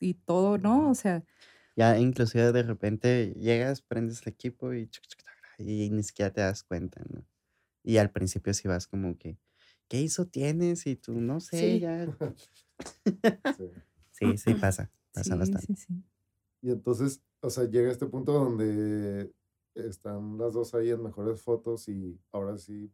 [0.00, 0.90] y, todo, ¿no?
[0.90, 1.24] O sea.
[1.76, 4.90] Ya inclusive de repente llegas, prendes el equipo y,
[5.58, 7.24] y ni siquiera te das cuenta, ¿no?
[7.82, 9.38] Y al principio sí vas como que,
[9.88, 10.86] ¿qué hizo tienes?
[10.86, 11.80] Y tú, no sé, Sí.
[11.80, 12.06] ya.
[13.58, 13.70] Sí.
[14.12, 14.90] Sí, sí, pasa.
[15.12, 15.66] Pasa Sí, bastante.
[15.66, 16.04] sí, sí.
[16.62, 19.32] Y entonces, o sea, llega este punto donde
[19.74, 22.90] están las dos ahí en mejores fotos y ahora sí,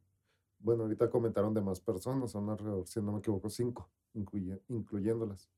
[0.64, 5.50] bueno, ahorita comentaron de más personas, son alrededor, si no me equivoco, cinco, incluye- incluyéndolas.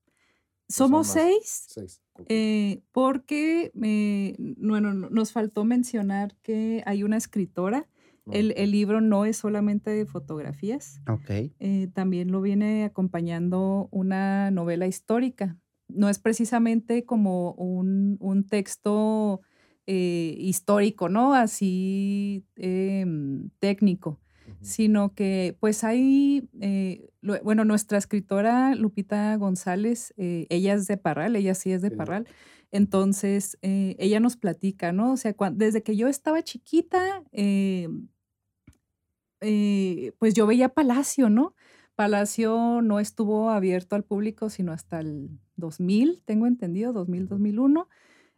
[0.69, 1.14] Somos más.
[1.14, 1.64] seis.
[1.69, 2.03] Seis.
[2.29, 7.88] Eh, porque eh, bueno, no- nos faltó mencionar que hay una escritora.
[8.25, 11.31] No, El, libro no es solamente de fotografías, Ok.
[11.61, 15.57] eh, también lo viene acompañando una novela histórica.
[15.87, 19.42] No es precisamente como un, un texto
[19.87, 21.35] eh, histórico, ¿no?
[21.35, 24.19] Así em, técnico.
[24.61, 30.97] Sino que pues hay, eh, lo- bueno, nuestra escritora Lupita González, eh, ella es de
[30.97, 31.97] Parral, ella sí es de Sí.
[31.97, 32.27] Parral,
[32.73, 35.12] entonces eh, ella nos platica, ¿no?
[35.12, 37.23] O sea, desde que yo estaba chiquita,
[40.19, 41.55] pues yo veía Palacio, ¿no?
[41.95, 47.88] Palacio no estuvo abierto al público sino hasta el 2000, tengo entendido, 2000, 2001.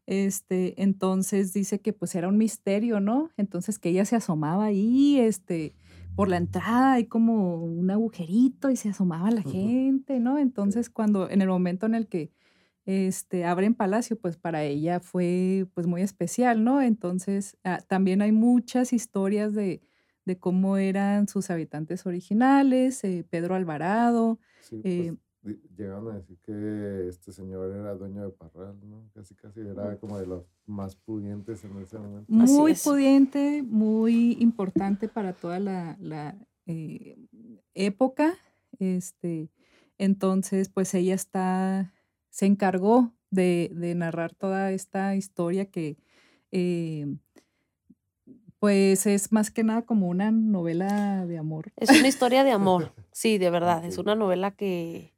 [0.07, 3.31] Este, entonces dice que pues era un misterio, ¿no?
[3.37, 5.75] Entonces que ella se asomaba ahí, este,
[6.19, 10.39] por la entrada hay como un agujerito y se asomaba la gente, ¿no?
[10.39, 12.33] Entonces cuando, en el momento en el que
[12.87, 16.83] este, abren Palacio, pues para ella fue pues muy especial, ¿no?
[16.83, 19.83] Entonces ah, también hay muchas historias de,
[20.25, 26.17] de cómo eran sus habitantes originales, eh, Pedro Alvarado, Sí, eh, pues, di- llegaron a
[26.17, 29.09] decir que este señor era dueño de Parral, ¿no?
[29.15, 32.33] Casi, casi era como de los más pudientes en ese momento.
[32.33, 32.83] Muy es.
[32.85, 37.17] pudiente, muy importante para toda la, la, eh,
[37.75, 38.35] época.
[38.79, 39.51] Este,
[39.97, 41.93] entonces, pues ella está,
[42.31, 45.99] se encargó de, de narrar toda esta historia que,
[46.51, 47.07] eh,
[48.59, 51.73] pues es más que nada como una novela de amor.
[51.77, 53.85] Es una historia de amor, sí, de verdad.
[53.85, 55.15] Es una novela que,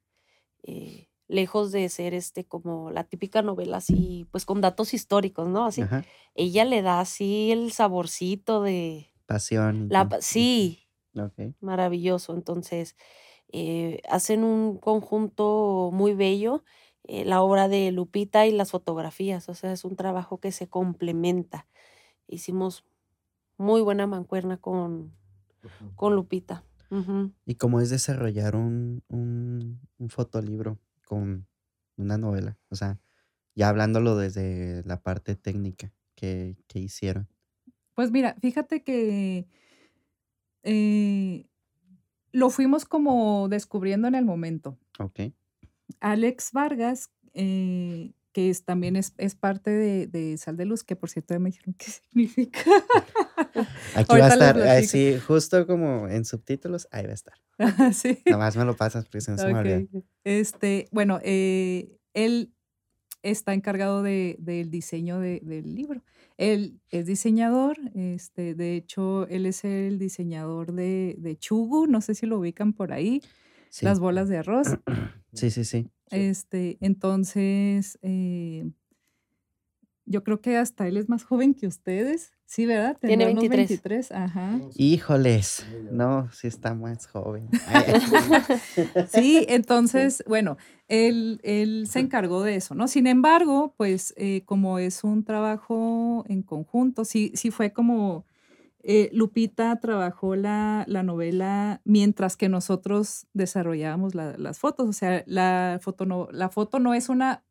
[0.62, 5.64] eh, lejos de ser este como la típica novela así, pues con datos históricos, ¿no?
[5.64, 6.04] Así, Ajá.
[6.34, 9.88] ella le da así el saborcito de Pasión.
[9.90, 10.88] la, sí,
[11.60, 12.34] maravilloso.
[12.34, 12.96] Entonces,
[13.52, 16.64] eh, hacen un conjunto muy bello,
[17.04, 20.68] eh, la obra de Lupita y las fotografías, o sea, es un trabajo que se
[20.68, 21.66] complementa.
[22.26, 22.84] Hicimos
[23.56, 25.12] muy buena mancuerna con,
[25.96, 26.64] con Lupita.
[27.46, 31.46] ¿Y cómo es desarrollar un, un, un fotolibro con
[31.96, 32.58] una novela?
[32.68, 32.98] O sea,
[33.54, 37.28] ya hablándolo desde la parte técnica que, que hicieron.
[37.94, 39.46] Pues mira, fíjate que
[40.62, 41.46] eh,
[42.32, 44.78] lo fuimos como descubriendo en el momento.
[44.98, 45.20] Ok.
[46.00, 50.96] Alex Vargas, eh, que es, también es, es parte de, de Sal de Luz, que
[50.96, 52.60] por cierto ya me dijeron qué significa.
[53.94, 57.34] Aquí va a estar así, justo como en subtítulos, ahí va a estar.
[57.94, 58.18] sí.
[58.26, 59.78] Nomás me lo pasas porque se me olvida.
[59.92, 60.04] Ok.
[60.24, 62.52] Este, bueno, eh, él
[63.22, 66.02] está encargado de- del diseño de- del libro.
[66.38, 72.14] Él es diseñador, este, de hecho, él es el diseñador de, de Chugu, no sé
[72.14, 73.20] si lo ubican por ahí,
[73.68, 73.84] Sí.
[73.84, 74.68] las bolas de arroz.
[75.32, 75.82] Sí, sí, sí.
[75.82, 75.90] Sí.
[76.16, 78.68] Este, entonces, eh,
[80.06, 82.98] yo creo que hasta él es más joven que ustedes, ¿sí, verdad?
[83.00, 84.10] Tiene Tendrá unos 23.
[84.10, 84.60] 23, ajá.
[84.74, 85.64] Híjoles.
[85.92, 87.48] No, sí está más joven.
[89.08, 90.56] Sí, entonces, bueno,
[90.88, 92.88] él, él se encargó de eso, ¿no?
[92.88, 98.24] Sin embargo, pues eh, como es un trabajo en conjunto, sí, sí fue como
[98.82, 105.22] eh, Lupita trabajó la, la novela mientras que nosotros desarrollábamos la- las fotos, o sea,
[105.26, 107.44] la foto, no, la foto no es una,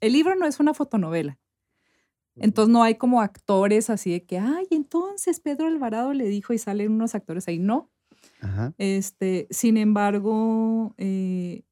[0.00, 1.38] el libro no es una fotonovela.
[2.40, 6.58] Entonces no hay como actores así de que, ay, entonces Pedro Alvarado le dijo y
[6.58, 7.58] salen unos actores ahí.
[7.60, 7.90] No,
[8.40, 8.74] Ajá.
[8.78, 11.64] este, sin embargo, eh,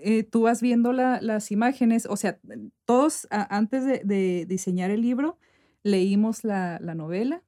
[0.00, 2.38] eh, tú vas viendo la- las imágenes, o sea,
[2.84, 5.38] todos a- antes de, de diseñar el libro
[5.82, 7.42] leímos la, la novela,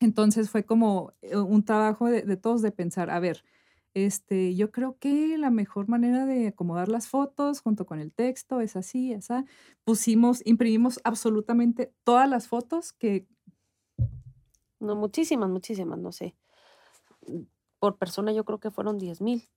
[0.00, 3.44] entonces fue como eh, un trabajo de, de todos de pensar, a ver,
[3.94, 8.60] este, yo creo que la mejor manera de acomodar las fotos junto con el texto
[8.60, 9.32] es así, así.
[9.84, 13.26] Pusimos, imprimimos absolutamente todas las fotos que
[14.80, 16.36] No, muchísimas, muchísimas, no sé.
[17.78, 19.48] Por persona yo creo que fueron 10 mil.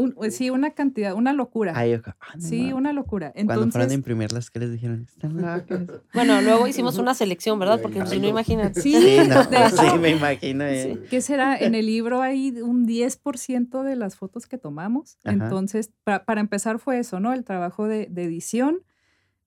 [0.00, 1.72] Un- eh, sí, una cantidad, una locura.
[1.74, 3.32] Ay, oja- ah, no sí, una locura.
[3.32, 5.02] Cuando fueron a Entonces, imprimirlas, ¿qué les dijeron?
[5.02, 5.80] Están locas.
[6.14, 7.80] Bueno, luego hicimos una selección, ¿verdad?
[7.82, 8.80] Porque si no, imagínate.
[8.80, 10.64] Sí, Sí, no, de hecho, sí, me imagino.
[10.64, 10.94] eh.
[11.02, 11.06] Sí.
[11.10, 11.56] ¿qué será?
[11.58, 15.18] En el libro hay un 10% de las fotos que tomamos.
[15.24, 15.32] Ajá.
[15.34, 17.32] Entonces, pa- para empezar fue eso, ¿no?
[17.32, 18.82] El trabajo de, de edición.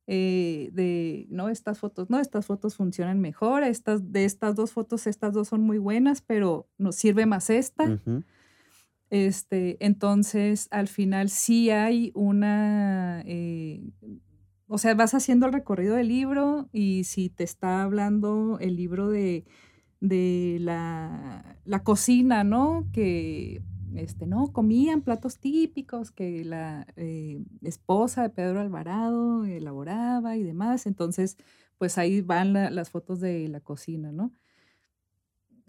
[0.07, 5.07] eh, de, no, estas fotos, no, estas fotos funcionan mejor, estas, de estas dos fotos,
[5.07, 7.85] estas dos son muy buenas, pero nos sirve más esta.
[7.85, 8.23] Ujú.
[9.11, 13.83] Este, entonces, al final sí hay una, eh,
[14.67, 19.09] o sea, vas haciendo el recorrido del libro y si te está hablando el libro
[19.09, 19.45] de,
[20.01, 22.87] de la, la cocina, ¿no?
[22.93, 23.63] Que,
[23.95, 24.53] este, ¿no?
[24.53, 30.85] Comían platos típicos que la eh, esposa de Pedro Alvarado elaboraba y demás.
[30.87, 31.37] Entonces,
[31.77, 34.31] pues ahí van la- las fotos de la cocina, ¿no?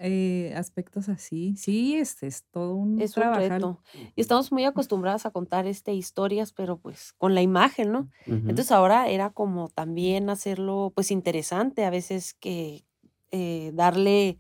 [0.04, 1.54] Eh, aspectos así.
[1.56, 3.60] Sí, este es todo un Es un trabajal.
[3.60, 3.82] reto.
[4.16, 8.10] Y estamos muy acostumbradas a contar este, historias, pero pues con la imagen, ¿no?
[8.26, 12.84] Entonces ahora era como también hacerlo pues interesante, a veces que
[13.30, 14.38] eh, darle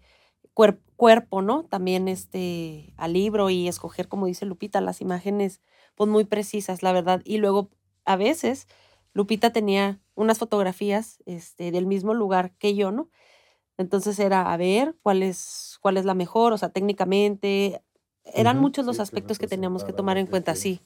[0.54, 1.64] cuer- cuerpo, ¿no?
[1.64, 5.60] También este al libro y escoger, como dice Lupita, las imágenes
[5.94, 7.22] pues muy precisas, la verdad.
[7.24, 7.70] Y luego
[8.04, 8.66] a veces
[9.14, 13.10] Lupita tenía unas fotografías este, del mismo lugar que yo, ¿no?
[13.78, 17.82] Entonces era a ver cuál es, cuál es la mejor, o sea, técnicamente.
[18.24, 20.80] Eran muchos los Sí, que aspectos que teníamos que tomar en cuenta, sí.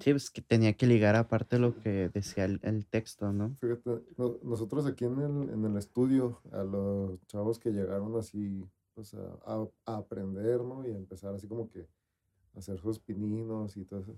[0.00, 3.54] Sí, pues que tenía que ligar aparte lo que decía el, el texto, ¿no?
[3.60, 8.64] Fíjate, no- nosotros aquí en el, en el estudio, a los chavos que llegaron así,
[8.94, 10.86] pues a, a- a aprender, ¿no?
[10.86, 11.86] Y a empezar así como que
[12.54, 14.16] a hacer sus pininos y todo eso.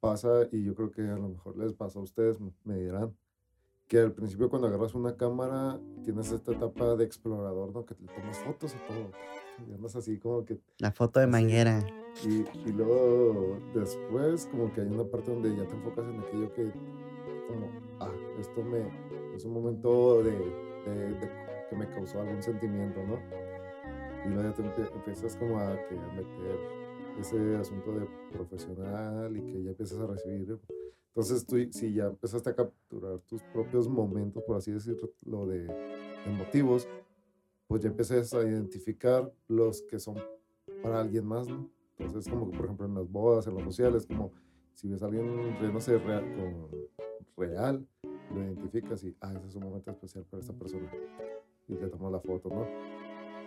[0.00, 3.16] Pasa, y yo creo que a lo mejor les pasa a ustedes, me dirán,
[3.88, 7.84] que al principio cuando agarras una cámara tienes esta etapa de explorador, ¿no?
[7.84, 9.10] Que te tomas fotos y todo.
[9.68, 11.32] Y andas así como que La foto de Así.
[11.32, 11.86] manguera.
[12.24, 16.52] y, y luego después como que hay una parte donde ya te enfocas en aquello
[16.54, 16.64] que
[17.48, 17.70] como,
[18.00, 18.88] ah, esto me,
[19.34, 21.30] es un momento de, de- de
[21.70, 23.18] que me causó algún sentimiento, ¿no?
[24.24, 26.58] Y luego ya te empie- empiezas como a, que, a meter
[27.20, 30.58] ese asunto de profesional y que ya empiezas a recibir.
[31.16, 35.66] Entonces tú, si ya empezaste a capturar tus propios momentos, por así decirlo, de
[36.26, 36.86] emotivos,
[37.66, 40.16] pues ya empiezas a identificar los que son
[40.82, 41.70] para alguien más, ¿no?
[41.98, 44.30] Entonces, como que, por ejemplo, en las bodas, en los sociales, como
[44.74, 46.68] si ves a alguien riéndose real, con
[47.38, 47.86] real,
[48.34, 50.92] lo identificas y, ah, ese es un momento especial para esta persona.
[51.66, 52.66] Y le tomas la foto, ¿no?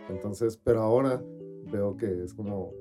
[0.10, 1.23] Entonces, pero ahora
[1.71, 2.73] veo que es como,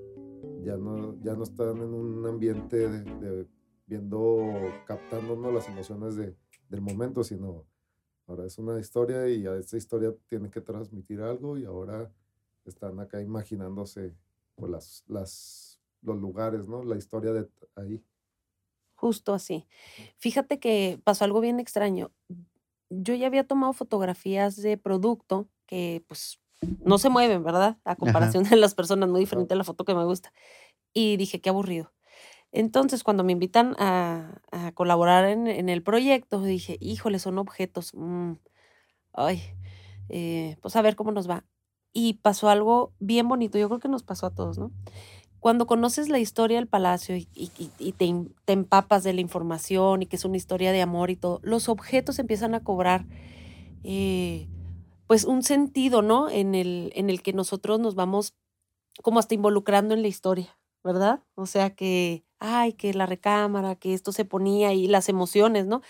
[0.64, 3.57] ya no, ya no están en un ambiente de, de
[3.88, 4.54] viendo,
[4.86, 5.50] captando ¿no?
[5.50, 6.36] las emociones de,
[6.68, 7.64] del momento, sino
[8.26, 12.12] ahora es una historia y a esta historia tiene que transmitir algo y ahora
[12.66, 14.14] están acá imaginándose
[14.54, 16.84] pues, las, las, los lugares, ¿no?
[16.84, 18.02] La historia de ahí.
[18.94, 19.66] Justo así.
[20.18, 22.10] Fíjate que pasó algo bien extraño.
[22.90, 26.40] Yo ya había tomado fotografías de producto que pues
[26.84, 27.78] no se mueven, ¿verdad?
[27.84, 30.32] A comparación de las personas, muy diferente a la foto que me gusta.
[30.92, 31.92] Y dije, qué aburrido.
[32.52, 37.92] Entonces, cuando me invitan a, a colaborar en, en el proyecto, dije, híjole, son objetos.
[37.94, 38.32] mm,
[39.14, 39.42] ay,
[40.08, 41.44] eh, pues a ver cómo nos va.
[41.92, 44.72] Y pasó algo bien bonito, yo creo que nos pasó a todos, ¿no?
[45.40, 47.92] Cuando conoces la historia del palacio y, y- y-
[48.46, 51.68] te empapas de la información y que es una historia de amor y todo, los
[51.68, 53.06] objetos empiezan a cobrar
[53.84, 54.48] eh,
[55.06, 56.30] pues un sentido, ¿no?
[56.30, 58.34] En el, en el que nosotros nos vamos
[59.02, 61.24] como hasta involucrando en la historia, ¿verdad?
[61.36, 65.82] O sea que, ay, que la recámara, que esto se ponía y las emociones, ¿no?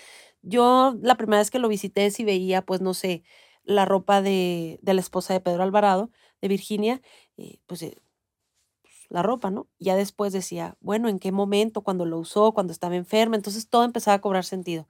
[0.42, 3.24] Yo la primera vez que lo visité, si veía, pues no sé,
[3.64, 7.02] la ropa de, de la esposa de Pedro Alvarado, de Virginia,
[7.36, 7.96] eh, pues eh,
[9.08, 9.68] la ropa, ¿no?
[9.78, 11.82] Ya después decía, bueno, ¿en qué momento?
[11.82, 14.88] Cuando lo usó, cuando estaba enferma, entonces todo empezaba a cobrar sentido.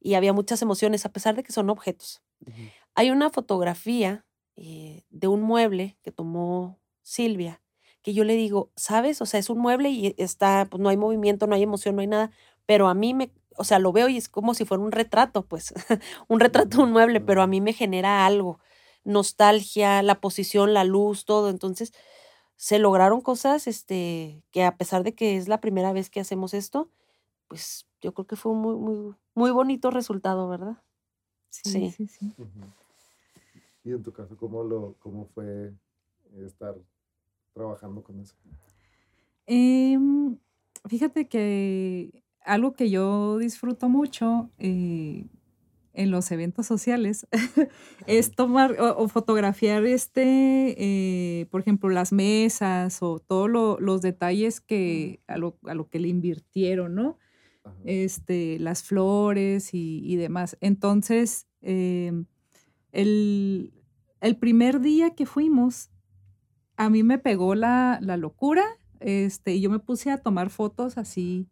[0.00, 2.22] Y había muchas emociones, a pesar de que son objetos.
[2.96, 7.62] Hay una fotografía eh, de un mueble que tomó Silvia,
[8.04, 9.22] que yo le digo, ¿sabes?
[9.22, 12.02] O sea, es un mueble y está, pues no hay movimiento, no hay emoción, no
[12.02, 12.30] hay nada,
[12.66, 15.46] pero a mí me, o sea, lo veo y es como si fuera un retrato,
[15.46, 15.72] pues,
[16.28, 18.60] un retrato de un mueble, pero a mí me genera algo,
[19.04, 21.48] nostalgia, la posición, la luz, todo.
[21.48, 21.94] Entonces,
[22.56, 26.52] se lograron cosas, este, que a pesar de que es la primera vez que hacemos
[26.52, 26.90] esto,
[27.48, 30.76] pues yo creo que fue un muy, muy, muy bonito resultado, ¿verdad?
[31.48, 32.06] Sí, Sí.
[32.06, 32.34] sí.
[33.82, 35.72] Y en tu caso, ¿cómo, lo, cómo fue
[36.44, 36.74] estar
[37.54, 38.34] trabajando con eso?
[39.46, 40.38] Em,
[40.88, 45.26] fíjate que algo que yo disfruto mucho eh,
[45.92, 47.26] en los eventos sociales
[48.06, 50.74] es tomar o, o fotografiar este,
[51.42, 55.88] eh, por ejemplo, las mesas o todos lo- los detalles que a lo, a lo
[55.88, 57.18] que le invirtieron, ¿no?
[57.64, 57.76] Ajá.
[57.84, 60.56] este, las flores y, y demás.
[60.60, 62.26] Entonces, em,
[62.92, 63.72] el,
[64.20, 65.90] el primer día que fuimos,
[66.76, 68.64] a mí me pegó la, la locura,
[69.00, 71.48] este, y yo me puse a tomar fotos así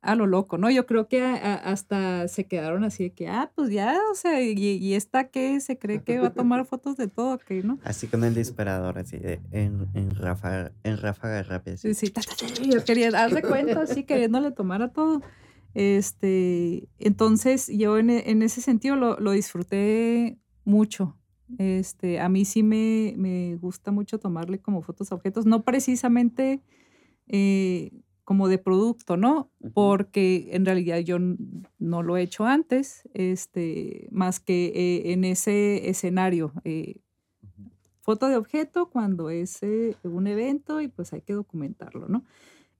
[0.00, 0.70] a lo loco, ¿no?
[0.70, 4.52] Yo creo que hasta se quedaron así de que, ah, pues ya, o sea, y,
[4.52, 7.78] y esta que se cree que va a tomar fotos de todo, que ¿no?
[7.82, 11.76] Así con el disparador, así, de, en, en, ráfaga, en ráfaga rápida.
[11.76, 12.12] Sí, sí,
[12.62, 15.20] yo quería darle cuenta, así, queriéndole tomar a todo.
[15.74, 21.16] Este, entonces, yo en, en ese sentido lo, lo, disfruté mucho.
[21.56, 26.60] Este, a mí sí me, me, gusta mucho tomarle como fotos a objetos, no precisamente...
[27.26, 27.90] Eh,
[28.28, 29.50] como de producto, ¿no?
[29.72, 35.88] Porque en realidad yo no lo he hecho antes, este, más que eh, en ese
[35.88, 36.52] escenario.
[36.64, 36.96] Eh,
[38.02, 39.60] foto de objeto cuando es
[40.02, 42.22] un evento y pues hay que documentarlo, ¿no?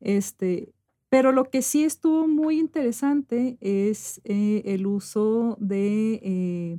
[0.00, 0.74] Este,
[1.08, 6.78] pero lo que sí estuvo muy interesante es el uso de,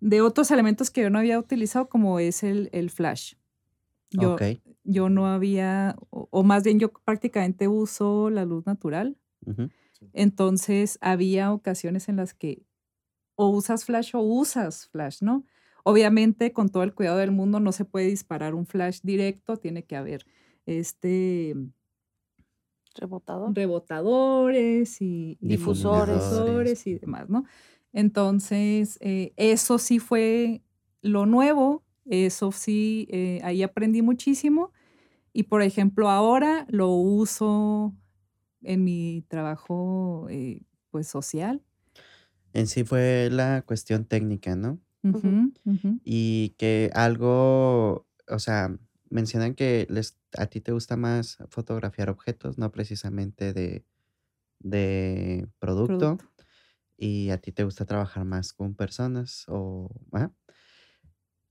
[0.00, 3.34] de otros elementos que yo no había utilizado, como es el, el flash.
[4.10, 4.36] Yo,
[4.82, 9.16] yo no había, o, más bien yo prácticamente uso la luz natural.
[10.12, 12.64] Entonces había ocasiones en las que
[13.36, 15.44] o usas flash o usas flash, ¿no?
[15.84, 19.84] Obviamente con todo el cuidado del mundo no se puede disparar un flash directo, tiene
[19.84, 20.26] que haber
[20.66, 21.54] este
[22.94, 23.54] Rebotador.
[23.54, 26.86] rebotadores y, difusores.
[26.86, 27.44] y demás, ¿no?
[27.92, 30.62] Entonces, eh, eso sí fue
[31.02, 34.72] lo nuevo eso sí, eh, ahí aprendí muchísimo.
[35.32, 37.94] Y por ejemplo, ahora lo uso
[38.62, 41.62] en mi trabajo eh, pues social.
[42.52, 44.80] En sí fue la cuestión técnica, ¿no?
[46.04, 48.76] Y que algo, o sea,
[49.08, 53.84] mencionan que les, a ti te gusta más fotografiar objetos, no precisamente de,
[54.58, 56.18] de producto,
[57.00, 59.90] y a ti te gusta trabajar más con personas o...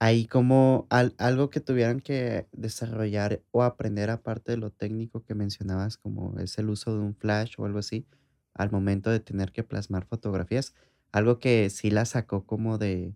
[0.02, 5.98] Ahí como algo que tuvieran que desarrollar o aprender aparte de lo técnico que mencionabas,
[5.98, 8.06] como es el uso de un flash o algo así,
[8.54, 10.74] al momento de tener que plasmar fotografías,
[11.12, 13.14] algo que sí la sacó como de,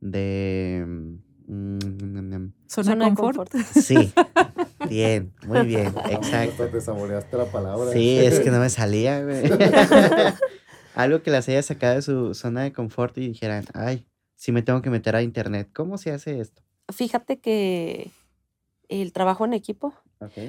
[0.00, 0.84] de,
[1.46, 3.52] mm, Zona de confort.
[3.74, 4.12] Sí,
[4.88, 6.66] bien, muy bien, exacto.
[6.66, 7.92] te saboreaste la palabra.
[7.92, 9.44] Sí, es que no me salía, güey.
[10.94, 14.62] Algo que las haya sacado de su zona de confort y dijeran, ay, si me
[14.62, 15.70] tengo que meter a internet.
[15.72, 16.62] ¿Cómo se hace esto?
[16.92, 18.10] Fíjate que
[18.88, 19.94] el trabajo en equipo,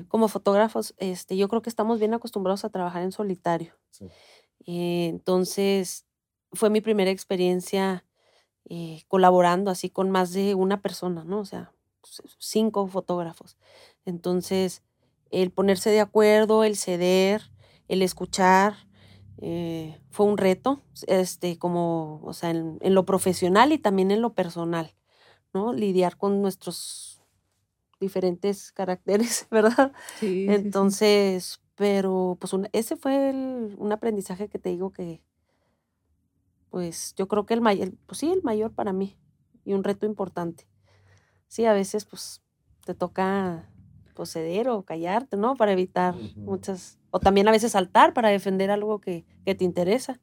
[0.08, 3.74] como fotógrafos, este, yo creo que estamos bien acostumbrados a trabajar en solitario.
[4.66, 6.06] Eh, entonces,
[6.52, 8.06] fue mi primera experiencia
[8.70, 11.40] eh, colaborando así con más de una persona, ¿no?
[11.40, 11.72] O sea,
[12.40, 13.58] cinco fotógrafos.
[14.06, 14.84] Entonces,
[15.32, 17.52] el ponerse de acuerdo, el ceder,
[17.88, 18.76] el escuchar,
[19.46, 24.36] eh, fue un reto, este, como, o sea, en, lo profesional y también en lo
[24.36, 24.96] personal,
[25.54, 25.74] ¿no?
[25.74, 27.22] Lidiar con nuestros
[28.00, 29.92] diferentes caracteres, ¿verdad?
[30.18, 30.46] Sí.
[30.48, 35.22] Entonces, pero pues ese fue un aprendizaje que te digo que,
[36.70, 39.18] pues yo creo que el mayor, pues sí, el mayor para mí
[39.66, 40.70] y un reto importante.
[41.50, 42.42] Sí, a veces pues
[42.86, 43.70] te toca
[44.14, 45.56] proceder o callarte, ¿no?
[45.56, 50.20] Para evitar muchas o también a veces saltar para defender algo que, te interesa.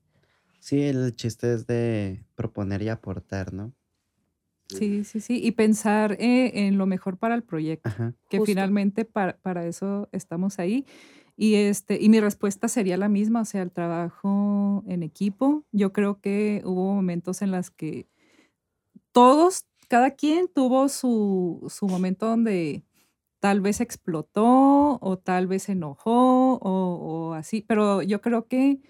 [0.58, 3.72] Sí, el chiste es de proponer y aportar, ¿no?
[4.66, 5.40] Sí, sí, sí.
[5.42, 7.90] Y pensar eh, en lo mejor para el proyecto,
[8.28, 10.84] que finalmente para, para, eso estamos ahí.
[11.36, 15.64] Y, este, y mi respuesta sería la misma, o sea, el trabajo en equipo.
[15.70, 18.08] Yo creo que hubo momentos en los que
[19.12, 22.82] todos, cada quien tuvo su, su momento donde
[23.40, 28.80] tal vez explotó o tal vez se enojó o, así, pero yo creo que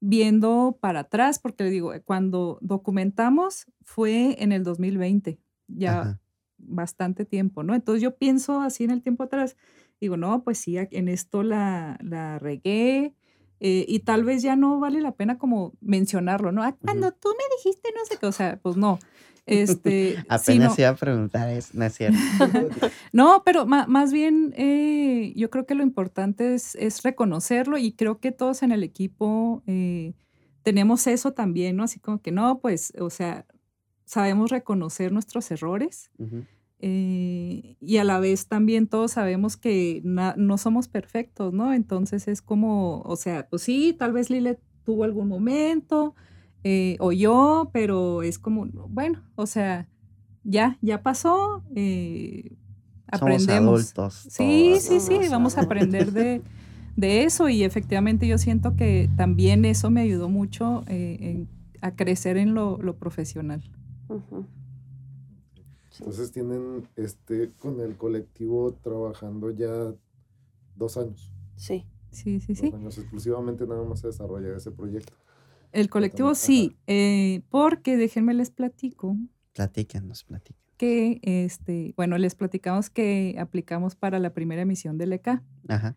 [0.00, 5.38] viendo para atrás, porque le digo, cuando documentamos fue en el 2020,
[5.68, 6.18] ya
[6.56, 7.74] bastante tiempo, ¿no?
[7.74, 9.56] Entonces yo pienso así en el tiempo atrás,
[10.00, 13.14] digo, no, pues sí, en esto la, la regué,
[13.62, 16.62] eh, y tal vez ya no vale la pena como mencionarlo, ¿no?
[16.62, 18.98] Ah, cuando tú me dijiste no sé qué, o sea, pues no.
[19.46, 22.18] Este, Apenas iba a preguntar eso, no es cierto.
[23.12, 28.18] no, pero más bien eh, yo creo que lo importante es, es, reconocerlo y creo
[28.18, 30.14] que todos en el equipo eh,
[30.62, 31.84] tenemos eso también, ¿no?
[31.84, 33.46] Así como que no, pues, o sea,
[34.04, 36.10] sabemos reconocer nuestros errores.
[36.82, 41.72] Eh, y a la vez también todos sabemos que no somos perfectos, ¿no?
[41.72, 46.14] Entonces es como, o sea, pues sí, tal vez Lile tuvo algún momento,
[46.64, 49.88] eh, o yo, pero es como, bueno, o sea,
[50.44, 52.56] ya, ya pasó, eh,
[53.06, 53.86] aprendemos.
[53.86, 54.14] Somos adultos.
[54.30, 56.42] Sí, sí, sí, vamos a aprender de,
[56.96, 61.46] de, eso y efectivamente yo siento que también eso me ayudó mucho eh,
[61.80, 63.62] a crecer en lo, lo profesional.
[65.98, 69.94] Entonces tienen este con el colectivo trabajando ya
[70.76, 71.32] dos años.
[71.56, 71.86] Sí.
[72.10, 72.72] Sí, sí, sí.
[72.74, 75.12] años exclusivamente nada más se desarrolla ese proyecto.
[75.72, 79.16] El colectivo sí, eh, porque déjenme les platico.
[79.52, 80.60] Platícanos, platícanos.
[80.76, 85.42] Que, este, bueno, les platicamos que aplicamos para la primera emisión del ECA.
[85.68, 85.96] Ajá.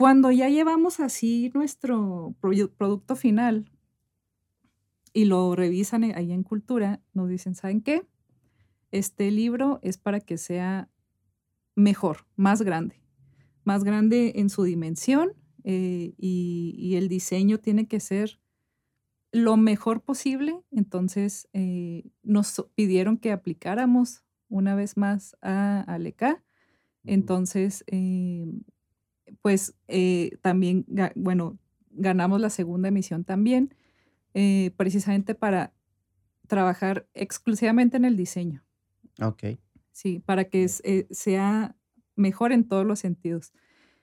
[0.00, 3.70] Cuando ya llevamos así nuestro producto final
[5.12, 8.06] y lo revisan ahí en Cultura, nos dicen, ¿saben qué?
[8.92, 10.88] Este libro es para que sea
[11.74, 13.02] mejor, más grande,
[13.64, 15.32] más grande en su dimensión
[15.64, 18.40] eh, y, el diseño tiene que ser
[19.32, 20.60] lo mejor posible.
[20.70, 26.42] Entonces eh, nos pidieron que aplicáramos una vez más a Aleca.
[27.04, 28.46] Entonces, eh,
[29.42, 29.74] pues
[30.42, 31.58] también, bueno,
[31.90, 33.74] ganamos la segunda emisión también,
[34.76, 35.72] precisamente para
[36.46, 38.64] trabajar exclusivamente en el diseño.
[39.22, 39.44] Ok.
[39.92, 41.76] Sí, para que sea
[42.16, 43.52] mejor en todos los sentidos.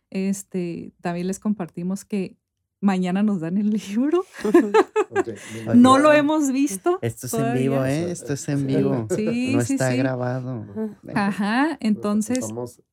[0.10, 2.38] Este, también les compartimos que
[2.82, 4.24] mañana nos dan el libro.
[5.76, 7.00] no lo hemos visto.
[7.02, 8.12] Esto es en vivo, ¿eh?
[8.12, 9.08] Esto es en vivo.
[9.16, 10.66] Sí, no está grabado.
[11.14, 12.46] Ajá, entonces.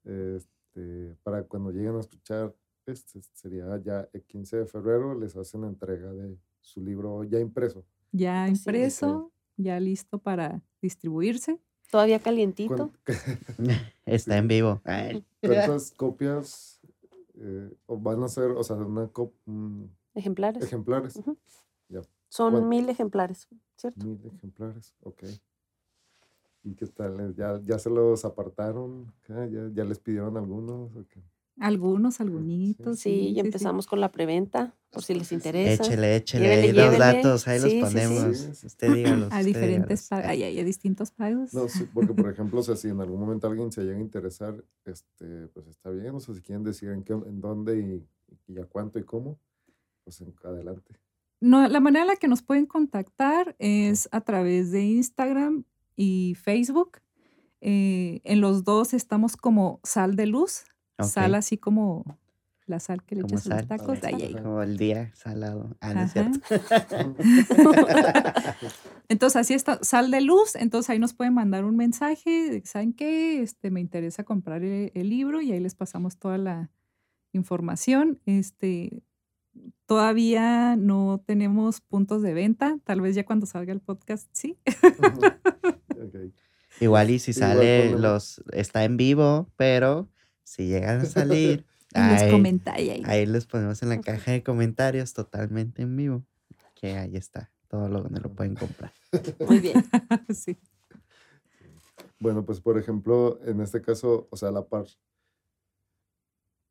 [0.04, 2.54] este, para cuando lleguen a escuchar,
[2.86, 7.84] este sería ya el 15 de febrero, les hacen entrega de su libro ya impreso.
[8.12, 11.58] Ya impreso, ya listo para distribuirse.
[11.90, 12.90] Todavía calientito.
[14.06, 14.82] Está en vivo.
[15.40, 16.73] ¿Cuántas copias
[17.34, 19.10] eh, van a ser, o sea, una
[20.14, 20.62] ejemplares?
[20.64, 21.20] Ejemplares.
[22.28, 24.04] Son mil ejemplares, ¿cierto?
[24.04, 25.22] Mil ejemplares, ok.
[26.64, 27.34] ¿Y qué tal?
[27.36, 29.12] ¿Ya, ya se los apartaron?
[29.28, 30.90] ¿Ya, ya les pidieron algunos?
[31.60, 32.98] Algunos, algunitos.
[32.98, 35.84] Sí, y empezamos con la preventa, por si les interesa.
[35.84, 38.64] Échele, échele, ahí los datos, ahí los ponemos.
[38.64, 39.28] Usted dígalos.
[39.32, 41.54] A diferentes pagos, hay, hay distintos pagos.
[41.54, 44.00] No, sí, porque por ejemplo, o sea, si en algún momento alguien se llega a
[44.00, 48.52] interesar, este, pues está bien, o sea, si quieren decir en, qué, en dónde y,
[48.52, 49.38] y a cuánto y cómo,
[50.04, 50.98] pues adelante.
[51.40, 56.34] No, la manera en la que nos pueden contactar es a través de Instagram y
[56.36, 56.98] Facebook.
[57.60, 60.64] Eh, en los dos estamos como Sal de Luz,
[61.02, 62.04] Sal así como
[62.66, 63.98] la sal que le echas a los tacos.
[64.42, 65.76] Como el día salado.
[65.80, 66.40] Ah, no es cierto.
[69.08, 70.56] entonces, así está, sal de luz.
[70.56, 72.62] Entonces, ahí nos pueden mandar un mensaje.
[72.64, 73.42] ¿Saben qué?
[73.42, 76.70] Este, me interesa comprar el, libro y ahí les pasamos toda la
[77.32, 78.20] información.
[78.24, 79.02] Este,
[79.86, 82.78] todavía no tenemos puntos de venta.
[82.84, 84.58] Tal vez ya cuando salga el podcast, sí.
[86.80, 90.08] Igual y si sale, los está en vivo, pero
[90.44, 93.26] si llegan a salir, ahí, ahí.
[93.26, 96.24] les ponemos en la caja de comentarios totalmente en vivo.
[96.74, 98.92] Que ahí está, todo lo donde lo pueden comprar.
[99.46, 99.82] Muy bien.
[100.34, 100.58] sí.
[102.18, 104.86] Bueno, pues por ejemplo, en este caso, o sea, la par,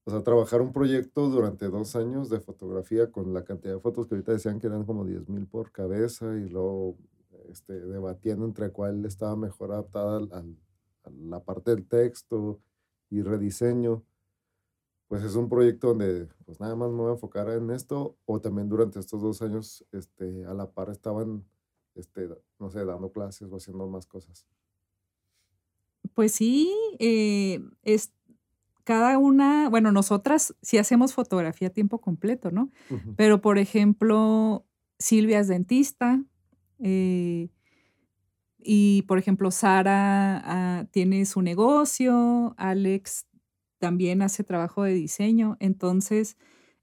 [0.05, 4.07] o sea, trabajar un proyecto durante dos años de fotografía con la cantidad de fotos
[4.07, 6.97] que ahorita decían que eran como 10 mil por cabeza y luego
[7.49, 12.59] este, debatiendo entre cuál estaba mejor adaptada a la parte del texto,
[13.13, 14.03] y rediseño,
[15.07, 18.41] pues es un proyecto donde pues nada más me voy a enfocar en esto o
[18.41, 21.45] también durante estos dos años este, a la par estaban,
[21.93, 24.47] este, no sé, dando clases o haciendo más cosas.
[26.15, 28.13] Pues sí, eh, es
[28.83, 32.71] cada una, bueno, nosotras sí hacemos fotografía a tiempo completo, ¿no?
[33.15, 34.65] Pero por ejemplo,
[34.97, 36.23] Silvia es dentista,
[36.79, 37.49] eh,
[38.65, 43.25] y, por ejemplo, Sara ah, tiene su negocio, Alex
[43.79, 45.57] también hace trabajo de diseño.
[45.59, 46.37] Entonces,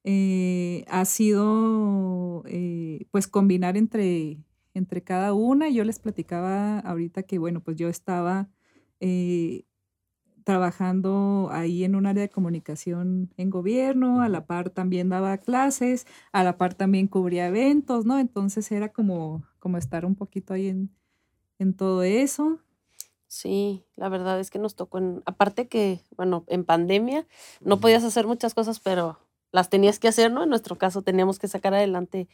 [0.05, 4.39] eh, ha sido, eh, pues, combinar entre,
[4.75, 5.69] entre cada una.
[5.71, 8.49] Yo les platicaba ahorita que, bueno, pues yo estaba
[9.01, 9.65] eh,
[10.45, 16.07] trabajando ahí en un área de comunicación en gobierno, a la par también daba clases,
[16.33, 18.19] a la par también cubría eventos, ¿no?
[18.19, 20.91] Entonces era como, como estar un poquito ahí en,
[21.61, 22.59] en todo eso.
[23.29, 27.27] Sí, la verdad es que nos tocó en, aparte que, bueno, en pandemia
[27.61, 29.21] no podías hacer muchas cosas, pero
[29.53, 30.43] las tenías que hacer, ¿no?
[30.43, 32.29] En nuestro caso teníamos que sacar adelante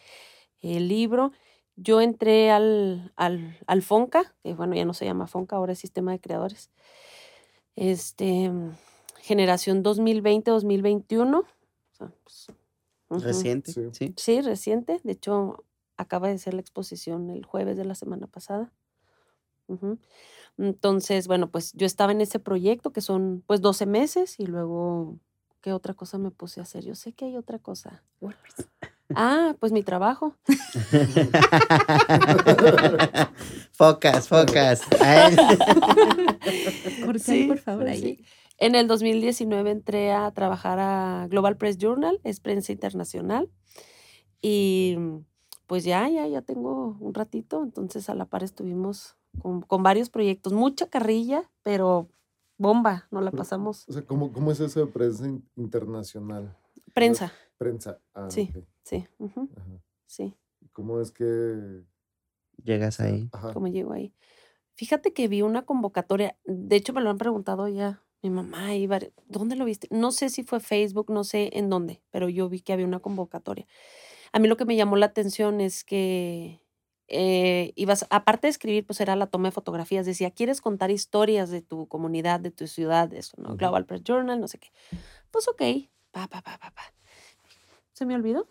[0.61, 1.33] el libro.
[1.75, 6.13] Yo entré al, al, FONCA, que bueno, ya no se llama FONCA, ahora es Sistema
[6.13, 6.71] de Creadores.
[7.75, 8.51] Este,
[9.21, 11.45] generación 2020-2021.
[11.99, 14.15] Pues, reciente, sí.
[14.17, 15.01] Sí, reciente.
[15.03, 15.65] De hecho,
[15.97, 18.73] acaba de ser la exposición el jueves de la semana pasada.
[20.59, 25.19] Entonces, bueno, pues yo estaba en ese proyecto que son pues 12 meses y luego,
[25.61, 26.85] ¿qué otra cosa me puse a hacer?
[26.85, 28.03] Yo sé que hay otra cosa.
[29.15, 30.35] Ah, pues mi trabajo.
[33.73, 34.83] focas, focas.
[37.05, 38.25] por favor, ahí.
[38.59, 43.51] En el 2019 entré a trabajar a Global Press Journal, es prensa internacional.
[44.41, 44.97] Y
[45.67, 50.11] pues ya, ya, ya tengo un ratito, entonces a la par estuvimos con, con varios
[50.11, 52.09] proyectos, mucha carrilla, pero
[52.59, 53.89] bomba, nos la pasamos.
[53.89, 55.27] O sea, ¿cómo, cómo es eso de prensa
[55.57, 56.57] internacional?
[56.95, 57.33] Prensa.
[57.59, 58.01] Prensa.
[58.15, 58.65] Ah, sí, ok.
[58.83, 59.83] sí, ujú, Ajá.
[60.07, 60.35] sí.
[60.73, 61.85] ¿Cómo es que...?
[62.63, 63.29] Llegas ahí.
[63.33, 63.53] Ajá.
[63.53, 64.15] ¿Cómo llego ahí?
[64.75, 68.89] Fíjate que vi una convocatoria, de hecho me lo han preguntado ya mi mamá y
[69.29, 69.89] ¿dónde lo viste?
[69.91, 73.01] No sé si fue Facebook, no sé en dónde, pero yo vi que había una
[73.01, 73.67] convocatoria.
[74.33, 76.61] A mí lo que me llamó la atención es que
[77.09, 81.51] eh, ibas, aparte de escribir, pues era la toma de fotografías, decía, ¿quieres contar historias
[81.51, 83.57] de tu comunidad, de tu ciudad, de eso, ¿no?
[83.57, 84.69] Global Press Journal, no sé qué.
[85.31, 86.83] Pues ok, pa, pa, pa, pa, pa.
[87.93, 88.49] Se me olvidó.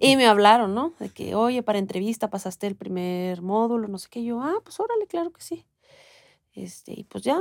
[0.00, 0.94] Y me hablaron, ¿no?
[0.98, 4.24] De que, oye, para entrevista pasaste el primer módulo, no sé qué.
[4.24, 5.66] Yo, ah, pues órale, claro que sí.
[6.54, 7.40] Este, y pues ya,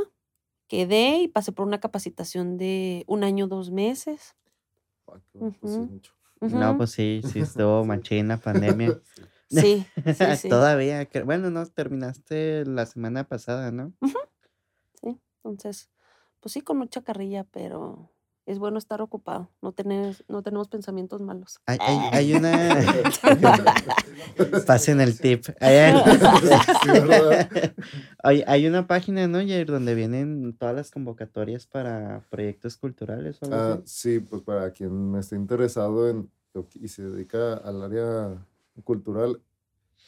[0.67, 4.35] quedé y pasé por una capacitación de un año, dos meses.
[5.05, 5.23] Bueno,
[5.61, 6.11] pues mucho.
[6.41, 8.99] No, pues sí, sí estuvo machín la pandemia.
[9.49, 9.85] Sí,
[10.15, 10.49] sí, sí.
[10.49, 13.93] Todavía, bueno, no, terminaste la semana pasada, ¿no?
[15.01, 15.89] Sí, entonces,
[16.41, 18.11] pues sí, con mucha carrilla, pero
[18.45, 21.59] es bueno estar ocupado, no tener, no tenemos pensamientos malos.
[21.65, 22.81] Hay, hay, hay una...
[24.67, 25.45] Pasen el tip.
[25.59, 25.75] Hay,
[28.23, 33.45] hay, hay una página, ¿no, Jair, donde vienen todas las convocatorias para proyectos culturales o
[33.45, 33.83] algo Ah, así?
[33.85, 38.45] sí, pues para quien esté interesado en lo que- y se dedica al área
[38.83, 39.41] cultural,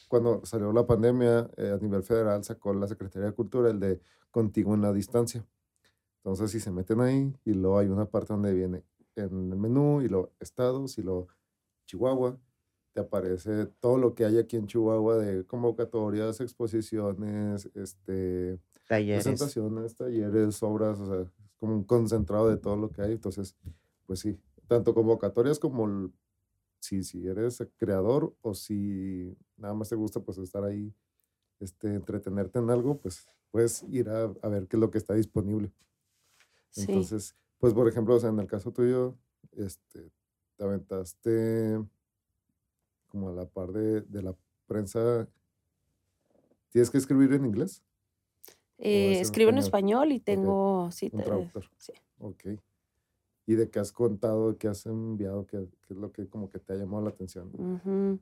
[0.08, 4.00] cuando salió la pandemia eh, a nivel federal sacó la Secretaría de Cultura el de
[4.30, 5.46] Contigo en la Distancia.
[6.18, 8.84] Entonces, si se meten ahí y luego hay una parte donde viene
[9.16, 11.28] en el menú y los estados y lo
[11.86, 12.38] Chihuahua,
[12.92, 19.24] te aparece todo lo que hay aquí en Chihuahua de convocatorias, exposiciones, este, Talleres.
[19.24, 23.12] presentaciones, talleres, obras, o sea, es como un concentrado de todo lo que hay.
[23.12, 23.56] Entonces,
[24.06, 26.12] pues sí, tanto convocatorias como
[26.80, 30.92] si, si eres creador o si nada más te gusta pues estar ahí,
[31.60, 35.14] este, entretenerte en algo, pues puedes ir a, a ver qué es lo que está
[35.14, 35.70] disponible.
[36.70, 36.86] Sí.
[36.88, 39.16] Entonces, pues por ejemplo, o sea, en el caso tuyo,
[39.52, 40.10] este,
[40.56, 41.80] te aventaste
[43.08, 44.34] como a la par de, de la
[44.66, 45.28] prensa.
[46.70, 47.82] ¿Tienes que escribir en inglés?
[48.78, 50.12] Eh, en escribo en español.
[50.12, 51.64] y tengo, sí, Un traductor.
[51.76, 51.92] sí.
[52.18, 52.44] Ok.
[53.46, 56.58] ¿Y de qué has contado, qué has enviado, qué, qué es lo que como que
[56.58, 57.50] te ha llamado la atención?
[57.52, 58.20] Ujú.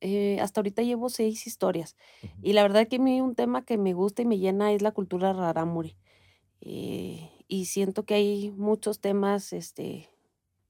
[0.00, 1.96] Eh, hasta ahorita llevo seis historias.
[2.22, 2.32] Ujú.
[2.42, 4.82] Y la verdad que a mí un tema que me gusta y me llena es
[4.82, 5.96] la cultura rarámuri.
[6.60, 10.10] Eh, y siento que hay muchos temas este,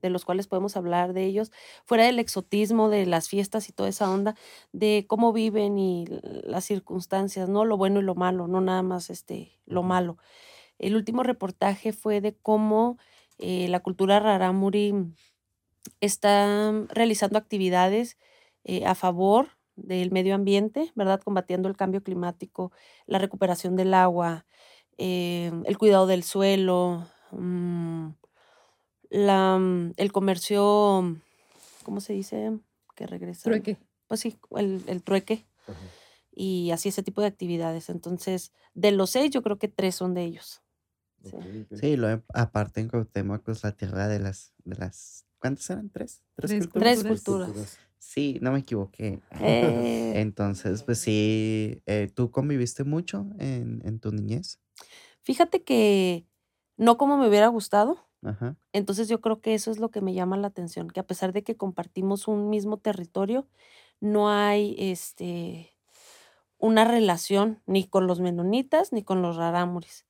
[0.03, 1.51] de los cuales podemos hablar de ellos,
[1.85, 4.37] fuera del exotismo, de las fiestas y toda esa onda,
[4.73, 6.07] de cómo viven y
[6.45, 7.65] las circunstancias, ¿no?
[7.65, 10.19] Lo bueno y lo malo, no nada más este, lo malo.
[10.79, 12.99] El último reportaje fue de cómo
[13.39, 14.95] eh, la cultura rarámuri
[16.01, 18.19] está realizando actividades
[18.65, 21.21] eh, a favor del medio ambiente, ¿verdad?
[21.23, 22.73] Combatiendo el cambio climático,
[23.07, 24.47] la recuperación del agua,
[24.99, 28.11] eh, el cuidado del suelo, mm,
[29.11, 31.17] la, mm, el comercio,
[31.83, 32.53] ¿cómo se dice?
[32.95, 33.45] Que regresa.
[33.45, 33.79] Trueque.
[34.07, 35.79] Pues sí, el, el trueque Ajá.
[36.33, 37.91] y así ese tipo de actividades.
[37.91, 40.64] Entonces, de los seis, yo creo que tres son de ellos.
[41.75, 41.97] Sí.
[41.97, 45.91] Lo aparte en Cuauhtémoc, pues la tierra de las, de las, ¿cuántas eran?
[45.91, 46.23] ¿Tres?
[46.37, 47.03] ¿Tres Tres culturas?
[47.03, 47.79] Tres Culturas.
[47.99, 49.21] Sí, no me equivoqué.
[49.41, 54.61] Eh, Entonces, pues sí, eh, ¿tú conviviste mucho en, en tu niñez?
[55.23, 56.27] fíjate que
[56.77, 58.57] no como me hubiera gustado, Ajá.
[58.73, 61.33] Entonces yo creo que eso es lo que me llama la atención, que a pesar
[61.33, 63.47] de que compartimos un mismo territorio,
[64.01, 65.77] no hay este
[66.59, 70.07] una relación ni con los menonitas ni con los rarámuris.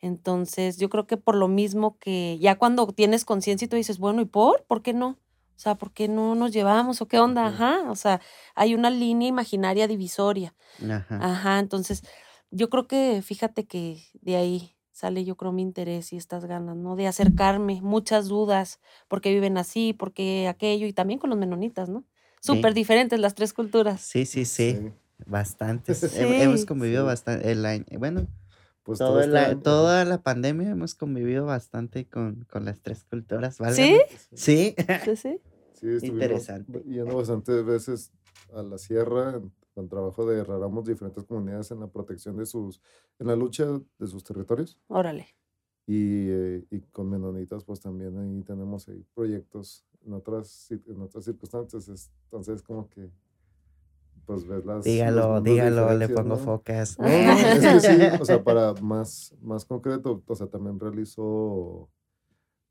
[0.00, 3.98] Entonces yo creo que por lo mismo que ya cuando tienes conciencia y tú dices,
[3.98, 4.64] bueno, ¿y por?
[4.64, 5.08] ¿Por qué no?
[5.56, 7.02] O sea, ¿por qué no nos llevamos?
[7.02, 7.46] ¿O qué onda?
[7.46, 7.82] Ajá.
[7.90, 8.20] O sea,
[8.54, 10.54] hay una línea imaginaria divisoria.
[10.82, 11.18] Ajá.
[11.20, 11.58] Ajá.
[11.58, 12.02] Entonces,
[12.50, 16.76] yo creo que, fíjate que de ahí sale, yo creo, mi interés y estas ganas,
[16.76, 16.96] ¿no?
[16.96, 21.38] De acercarme, muchas dudas, por qué viven así, por qué aquello, y también con los
[21.38, 22.04] menonitas, ¿no?
[22.40, 22.54] Sí.
[22.54, 24.00] Súper diferentes las tres culturas.
[24.00, 24.92] Sí, sí, sí, Sí.
[25.26, 26.02] bastantes.
[26.18, 27.06] Hem- Hemos convivido Sí.
[27.06, 28.26] bastante, el año, bueno,
[28.90, 32.80] Pues todo todo el a- año- toda la pandemia hemos convivido bastante con, con las
[32.80, 33.62] tres culturas, ¿Sí?
[33.62, 33.98] válgame.
[34.34, 34.74] Sí,
[35.04, 35.40] Sí, sí.
[35.74, 36.82] Sí, estuvimos Interesante.
[36.88, 38.12] yendo bastantes veces
[38.52, 39.40] a la sierra
[39.74, 42.82] con trabajo de raramos diferentes comunidades en la protección de sus,
[43.20, 43.64] en la lucha
[43.98, 44.76] de sus territorios.
[44.88, 45.28] Órale.
[45.86, 51.24] Y, eh, y con menonitas, pues también ahí tenemos ahí proyectos en otras, en otras
[51.24, 51.88] circunstancias.
[51.88, 53.08] es- Entonces, como que,
[54.30, 54.84] pues ves las...
[54.84, 56.96] Dígalo, dígalo, le pongo focas.
[57.00, 61.90] No, es que sí, o sea, para más, más concreto, o sea, también realizo,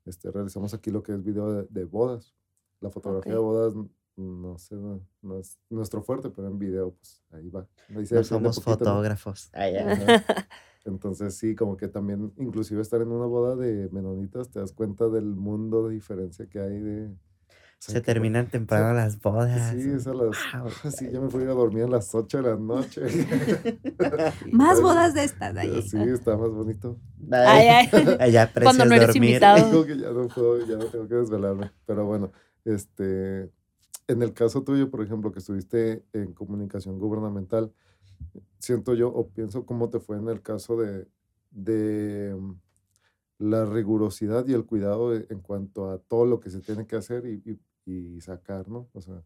[0.06, 2.34] este, realizamos aquí lo que es video de, bodas.
[2.80, 3.74] La fotografía de bodas,
[4.16, 7.68] no sé, no, es nuestro fuerte, pero en video, pues ahí va.
[7.90, 9.50] no somos fotógrafos.
[10.86, 15.10] Entonces sí, como que también, inclusive estar en una boda de menonitas, te das cuenta
[15.10, 17.14] del mundo de diferencia que hay de
[17.80, 19.72] se terminan temprano las bodas.
[19.72, 20.36] Sí, es a las.
[20.96, 23.00] Sí, ya me fui a dormir a las 8 de la noche.
[24.52, 25.80] más bodas de estas ahí.
[25.82, 26.98] Sí, está más bonito.
[27.30, 27.88] Ay,
[28.20, 28.32] ay.
[28.32, 29.30] ya Cuando no eres dormir.
[29.30, 29.86] invitado.
[29.86, 31.70] que ya no puedo, ya no tengo que desvelarme.
[31.86, 32.30] Pero bueno,
[32.64, 33.50] este.
[34.08, 37.72] En el caso tuyo, por ejemplo, que estuviste en comunicación gubernamental,
[38.58, 41.06] siento yo o pienso cómo te fue en el caso de,
[41.52, 42.36] de
[43.40, 47.26] la rigurosidad y el cuidado en cuanto a todo lo que se tiene que hacer
[47.26, 48.88] y, y sacar, ¿no?
[48.92, 49.22] O sea,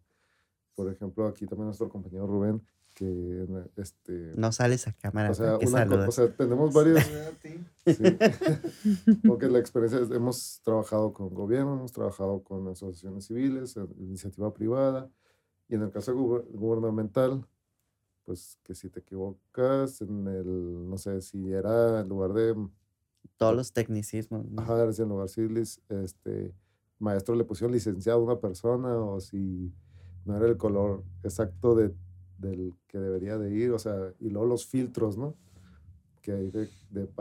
[0.74, 2.62] por ejemplo, aquí también nuestro compañero Rubén,
[2.94, 3.46] que
[3.76, 4.32] este...
[4.36, 5.30] No sales a cámara.
[5.30, 7.02] O sea, o sea tenemos varios...
[7.86, 8.04] sí,
[9.26, 15.10] porque la experiencia, hemos trabajado con gobierno, hemos trabajado con asociaciones civiles, iniciativa privada,
[15.68, 17.44] y en el caso gubernamental,
[18.24, 22.54] pues que si te equivocas en el, no sé, si era en lugar de...
[23.37, 24.47] Todos los tecnicismos.
[24.51, 24.62] ¿no?
[24.62, 26.55] Ajá, en lugar este,
[26.99, 29.72] maestro le pusieron licenciado a una persona o si
[30.25, 31.93] no era el color exacto de,
[32.39, 35.35] del que debería de ir, o sea, y luego los filtros, ¿no?
[36.22, 36.68] Que hay de,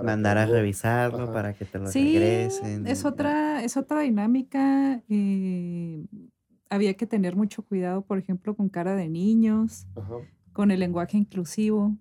[0.02, 2.88] Mandar a revisarlo para que te lo sí, regresen.
[2.88, 5.04] Es otra, es otra dinámica.
[5.10, 6.06] Eh,
[6.70, 9.88] había que tener mucho cuidado, por ejemplo, con cara de niños,
[10.54, 11.98] con el lenguaje inclusivo.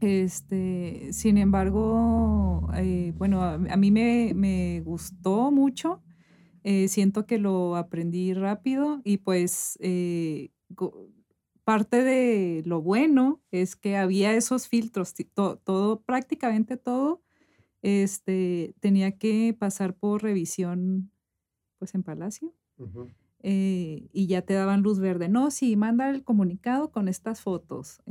[0.00, 6.02] Este, sin embargo, eh, bueno, a, mí me, me, gustó mucho
[6.64, 10.50] eh, siento que lo aprendí rápido y pues eh,
[11.64, 17.22] parte de lo bueno es que había esos filtros, todo, prácticamente todo,
[17.80, 21.10] este, tenía que pasar por revisión
[21.78, 22.54] pues en Palacio.
[23.40, 25.28] Eh, y ya te daban luz verde.
[25.28, 28.02] No, sí, manda el comunicado con estas fotos,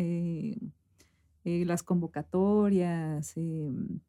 [1.65, 3.99] las convocatorias, em,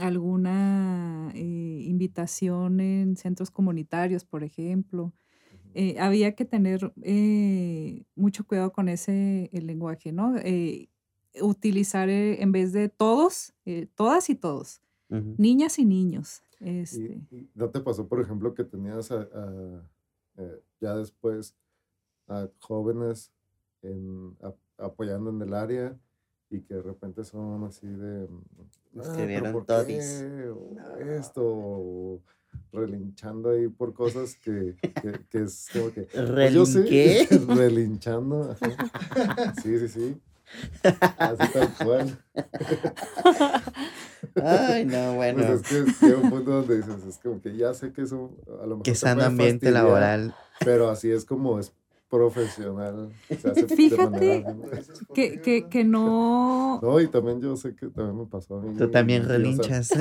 [0.00, 5.12] alguna eh, invitación en centros comunitarios, por ejemplo.
[5.74, 10.34] Eh, había que tener eh, mucho cuidado con ese el lenguaje, ¿no?
[11.40, 13.54] utilizar en vez de todos,
[13.94, 16.42] todas y todos, niñas y niños.
[16.58, 17.22] Este.
[17.54, 19.10] ¿No te pasó, por ejemplo, que tenías
[20.80, 21.54] ya después
[22.26, 23.32] a jóvenes
[24.76, 25.96] apoyando en el área
[26.50, 30.52] y que de repente son así de mm, ah, ¿por qué?
[31.16, 32.20] esto
[32.72, 34.74] relinchando ahí por cosas que,
[35.30, 37.28] que, es como que pues ¿Qué?
[37.48, 38.54] relinchando
[39.62, 40.20] sí sí sí.
[41.16, 42.18] Así tal cual.
[44.42, 45.44] Ay no bueno.
[45.46, 48.32] pues es que llega un punto donde dices es como que ya sé que eso
[48.60, 50.34] a lo mejor que sano ambiente laboral.
[50.64, 51.72] pero así es como es
[52.10, 53.12] profesional.
[53.76, 54.44] Fíjate
[55.14, 56.80] que, que, que, no...
[56.82, 58.76] No, y también yo sé que también me pasó a mí.
[58.76, 59.90] Tú también relinchas.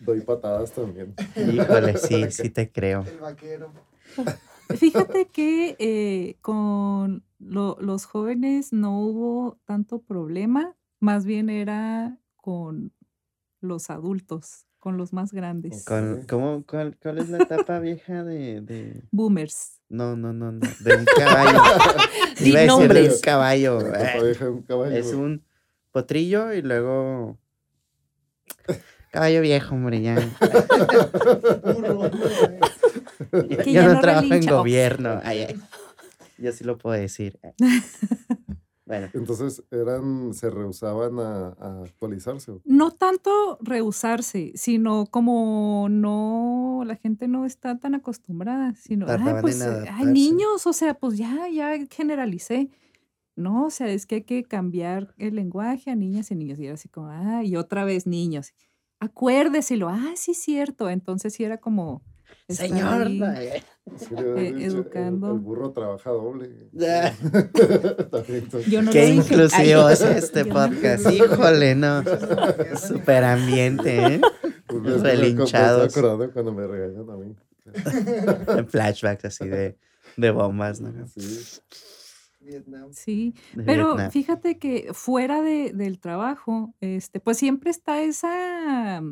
[0.00, 1.14] doy patadas también.
[1.36, 3.04] Híjole, sí, sí te creo.
[3.04, 3.72] El vaquero.
[4.76, 12.92] Fíjate que eh, con los jóvenes no hubo tanto problema, más bien era con
[13.60, 15.84] los adultos con los más grandes.
[16.28, 19.80] ¿cómo, cuál, cuál, es la etapa vieja de, de, Boomers.
[19.88, 20.66] No, no, no, no.
[20.80, 21.60] De un caballo.
[22.40, 23.14] Iba a nombres.
[23.14, 23.78] un caballo.
[23.78, 24.92] De un.
[24.92, 25.44] Es un
[25.92, 27.38] potrillo y luego.
[29.10, 30.16] Caballo viejo, hombre, ya.
[33.66, 35.20] yo, no, trabajo en gobierno.
[35.24, 35.60] Ay, ay.
[36.38, 37.38] Yo sí lo puedo decir.
[38.86, 39.08] Bueno.
[39.14, 42.52] Entonces, eran, ¿se rehusaban a, actualizarse?
[42.64, 49.60] No tanto rehusarse, sino como no, la gente no está tan acostumbrada, sino, ay, pues,
[49.60, 52.70] hay niños, o sea, pues ya, ya generalicé.
[53.34, 56.58] No, o sea, es que hay que cambiar el lenguaje a niñas y niños.
[56.58, 58.54] Y era así como, ah, y otra vez niños.
[58.98, 60.88] Acuérdeselo, ah, sí, cierto.
[60.88, 62.02] Entonces sí era como,
[62.48, 63.10] Señor.
[63.88, 65.32] Eh, educando.
[65.32, 66.68] El, burro trabaja doble.
[68.92, 71.08] Qué inclusivo es este podcast.
[71.10, 72.02] Híjole, no.
[72.76, 74.20] Super ambiente, ¿eh?
[74.66, 75.96] Pues Relinchados.
[75.96, 77.34] acordando cuando me regañan a mí.
[78.68, 79.76] Flashbacks así de,
[80.16, 81.06] de bombas, ¿no?
[81.06, 81.60] Sí.
[82.40, 82.92] Vietnam.
[82.92, 83.34] Sí,
[83.64, 89.02] pero fíjate que fuera de, del trabajo, este, pues siempre está esa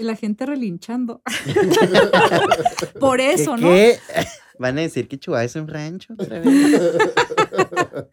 [0.00, 1.22] la gente relinchando.
[3.00, 3.68] Por eso, ¿no?
[3.68, 3.96] ¿Qué?
[4.58, 6.48] ¿Van a decir que Chihuahua es un rancho otra vez?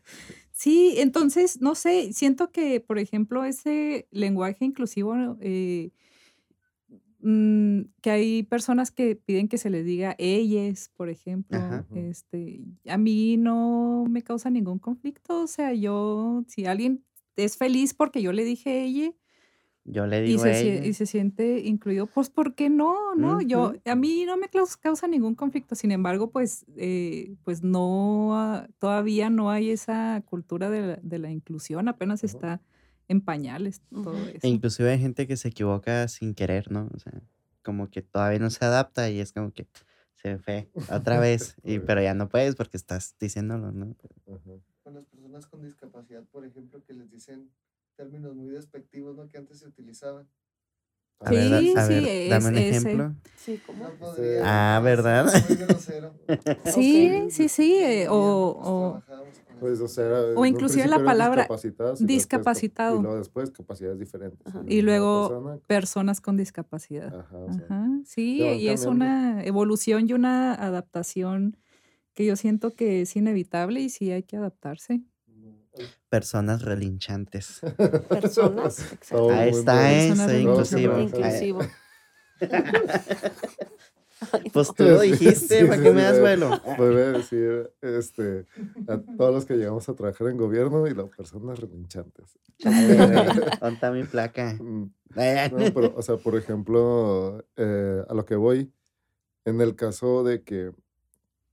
[0.56, 5.90] Sí, entonces, no sé, siento que, por ejemplo, ese lenguaje inclusivo, eh,
[7.20, 11.86] mm, que hay personas que piden que se les diga ellas, por ejemplo, Ajá.
[11.96, 17.04] este, a mí no me causa ningún conflicto, o sea, yo, si alguien
[17.36, 19.12] es feliz porque yo le dije ella
[19.86, 20.86] Yo le y digo se, a sie- ella.
[20.86, 23.16] y se siente incluido, pues, ¿por qué no?
[23.16, 23.42] ¿No?
[23.42, 28.66] Yo, a mí no me caus- causa ningún conflicto, sin embargo, pues, eh, pues no,
[28.80, 32.62] todavía no hay esa cultura de la, de la inclusión, apenas está
[33.10, 34.16] en pañales todo.
[34.30, 34.48] E eso.
[34.48, 36.90] inclusive hay gente que se equivoca sin querer, ¿no?
[36.94, 37.22] O sea,
[37.62, 39.68] como que todavía no se adapta y es como que
[40.16, 43.96] se ve otra vez, y, pero ya no puedes porque estás diciéndolo, ¿no?
[44.84, 47.50] Con las personas con discapacidad, por ejemplo, que les dicen
[47.96, 49.28] términos muy despectivos, ¿no?
[49.28, 50.28] Que antes se utilizaban.
[51.22, 52.78] A ver, Sí, a sí, ver, dame un es- ese.
[52.91, 53.16] ejemplo.
[53.38, 53.86] Sí, ¿cómo?
[53.86, 53.98] No Sí.
[54.00, 54.76] podría.
[54.76, 55.26] Ah, ¿verdad?
[55.34, 56.14] es Muy grosero.
[56.66, 58.14] Sí, sí, sí, eh, o,
[58.60, 59.04] Nosotros o-
[59.60, 62.98] Pues, o sea, O inclusive la palabra discapacitados y luego después discapacitado.
[63.00, 64.46] Y luego después capacidades diferentes.
[64.46, 64.64] Ajá.
[64.68, 67.16] Y luego persona, personas con discapacidad.
[67.20, 71.56] Ajá, o sea, Ajá, sí, y es una evolución y una adaptación
[72.14, 75.02] que yo siento que es inevitable y sí hay que adaptarse.
[76.09, 77.61] Personas relinchantes.
[78.09, 78.80] Personas.
[78.93, 79.32] exacto.
[79.32, 79.91] Ahí está.
[79.93, 80.15] ¿eh?
[80.15, 80.99] Soy inclusivo.
[80.99, 81.59] Inclusivo.
[84.53, 86.61] Pues tú lo dijiste, Sí, ¿para sí, qué sí, me das eh, vuelo?
[86.78, 88.45] Voy a decir este,
[88.88, 92.39] a todos los que llegamos a trabajar en gobierno y las personas relinchantes.
[92.63, 94.53] ¿Dónde está mi placa?
[94.59, 98.71] Mm, Eh, No, pero, o sea, por ejemplo, eh, a lo que voy,
[99.45, 100.71] en el caso de que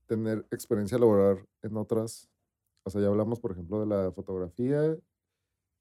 [0.06, 2.30] tener experiencia laboral en otras,
[2.85, 4.97] o sea, ya hablamos, por ejemplo, de la fotografía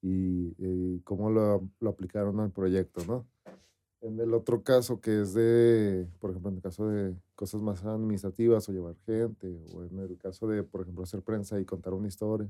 [0.02, 3.26] y, y cómo lo, lo aplicaron al proyecto, ¿no?
[4.02, 7.84] En el otro caso, que es de, por ejemplo, en el caso de cosas más
[7.84, 11.94] administrativas o llevar gente, o en el caso de, por ejemplo, hacer prensa y contar
[11.94, 12.50] una historia,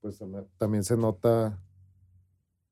[0.00, 1.62] pues tam- también se nota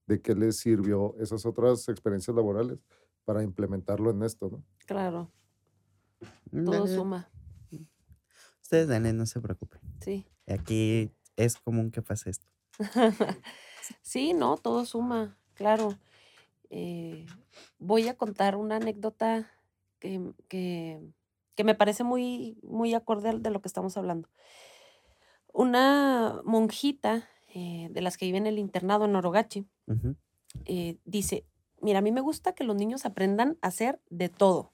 [0.07, 2.79] de qué les sirvió esas otras experiencias laborales
[3.27, 4.63] para implementarlo en esto, ¿no?
[4.87, 5.31] Claro,
[6.65, 7.29] todo eh, suma.
[8.63, 9.81] Ustedes, Dani, no se preocupen.
[10.01, 10.27] Sí.
[10.47, 12.47] Aquí es común que pase esto.
[14.03, 15.97] Sí, no, todo suma, claro.
[16.71, 17.25] Eh,
[17.79, 19.49] voy a contar una anécdota
[20.01, 21.01] que, que,
[21.55, 24.29] que me parece muy, muy acorde de lo que estamos hablando.
[25.53, 29.67] Una monjita eh, de las que vive en el internado en Orogachi
[30.65, 31.47] eh, dice,
[31.81, 34.73] mira, a mí me gusta que los niños aprendan a hacer de todo.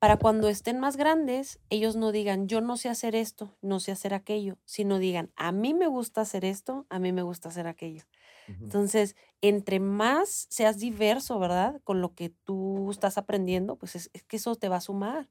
[0.00, 3.92] Para cuando estén más grandes, ellos no digan, yo no sé hacer esto, no sé
[3.92, 7.66] hacer aquello, sino digan, a mí me gusta hacer esto, a mí me gusta hacer
[7.66, 8.04] aquello.
[8.46, 11.82] Entonces, entre más seas diverso, ¿verdad?
[11.84, 15.28] Con lo que tú estás aprendiendo, pues es, es que eso te va a sumar,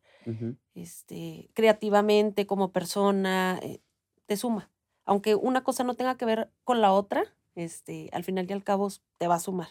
[0.76, 3.82] este, creativamente, como persona, eh,
[4.28, 4.72] te suma.
[5.04, 7.24] Aunque una cosa no tenga que ver con la otra,
[7.56, 9.70] este, al final y al cabo te va a sumar.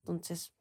[0.00, 0.52] Entonces,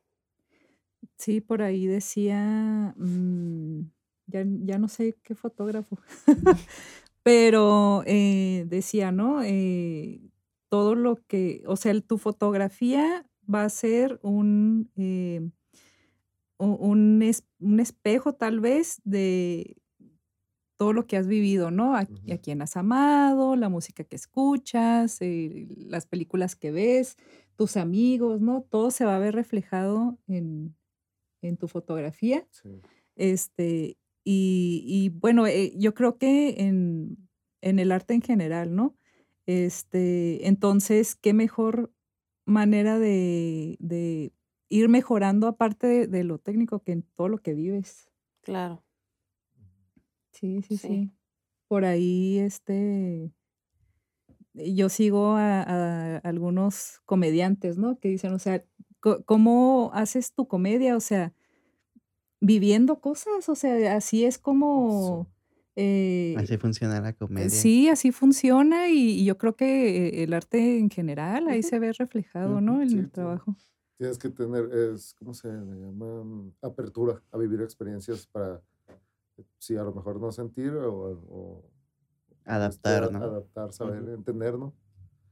[1.24, 3.82] Sí, por ahí decía, mm,
[4.28, 5.98] ya, ya no sé qué fotógrafo,
[7.24, 9.42] pero eh, decía, ¿no?
[9.44, 10.22] Eh,
[10.70, 15.50] todo lo que, o sea, tu fotografía va a ser un, eh,
[16.58, 19.78] un, es- un espejo tal vez de
[20.78, 21.96] todo lo que has vivido, ¿no?
[21.96, 22.38] A, a Ujú.
[22.38, 27.18] quien has amado, la música que escuchas, eh, las películas que ves,
[27.56, 28.64] tus amigos, ¿no?
[28.70, 30.76] Todo se va a ver reflejado en,
[31.48, 32.48] en tu fotografía.
[32.52, 32.82] Sí.
[33.16, 37.30] Este, y, y bueno, eh, yo creo que en,
[37.62, 38.98] en el arte en general, ¿no?
[39.46, 41.94] Este, entonces, qué mejor
[42.46, 44.34] manera de, de
[44.70, 48.10] ir mejorando aparte de, de lo técnico que en todo lo que vives.
[48.42, 48.84] claro.
[50.32, 50.88] Sí, sí, Sí.
[50.88, 51.12] sí.
[51.68, 53.32] Por ahí, este,
[54.54, 58.00] yo sigo a, a algunos comediantes, ¿no?
[58.00, 58.64] Que dicen, o sea,
[59.26, 60.96] ¿cómo haces tu comedia?
[60.96, 61.34] O sea,
[62.42, 65.28] viviendo cosas, o sea, así es como...
[65.76, 67.50] eh, Así funciona la comedia.
[67.50, 71.80] Sí, así funciona y, y yo creo que eh, el arte en general ahí se
[71.80, 72.82] ve reflejado, ¿no?
[72.82, 73.56] En sí, el trabajo.
[73.98, 76.52] Tienes que tener, es, ¿cómo se le llama?
[76.62, 78.62] Apertura a vivir experiencias para,
[79.60, 81.64] sí, a lo mejor no sentir o, o
[82.42, 83.20] este, Adaptar, ¿no?
[83.20, 84.14] Adaptar, saber, Ujú.
[84.16, 84.74] entender, ¿no?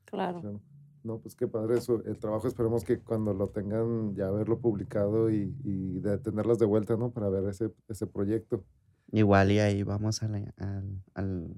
[0.05, 0.61] Claro.
[1.03, 2.03] No, pues qué padre eso.
[2.05, 6.65] El trabajo esperemos que cuando lo tengan ya verlo publicado y, y de tenerlas de
[6.65, 7.11] vuelta, ¿no?
[7.11, 8.63] Para ver ese, ese proyecto.
[9.11, 11.57] Igual y ahí vamos a la- al, al,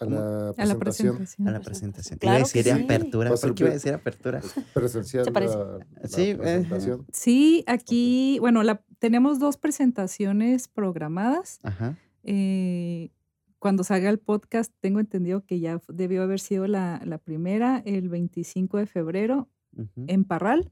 [0.00, 1.48] A la A la presentación.
[1.48, 2.18] A la presentación.
[2.18, 2.70] Te Claro iba a decir sí.
[2.70, 3.36] apertura.
[3.36, 4.40] Ser ¿Por qué iba a decir apertura?
[4.74, 5.56] presencial Se parece.
[5.58, 7.06] la, la Sí, eh, presentación.
[7.12, 11.58] Sí, aquí, bueno, la, tenemos dos presentaciones programadas.
[11.62, 11.96] Ajá.
[12.24, 13.10] Eh,
[13.58, 18.08] cuando salga el podcast, tengo entendido que ya debió haber sido la, la primera, el
[18.08, 20.04] 25 de febrero, ujú.
[20.06, 20.70] en Parral.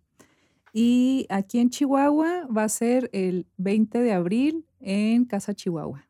[0.72, 6.08] Y aquí en Chihuahua va a ser el 20 de abril en Casa Chihuahua.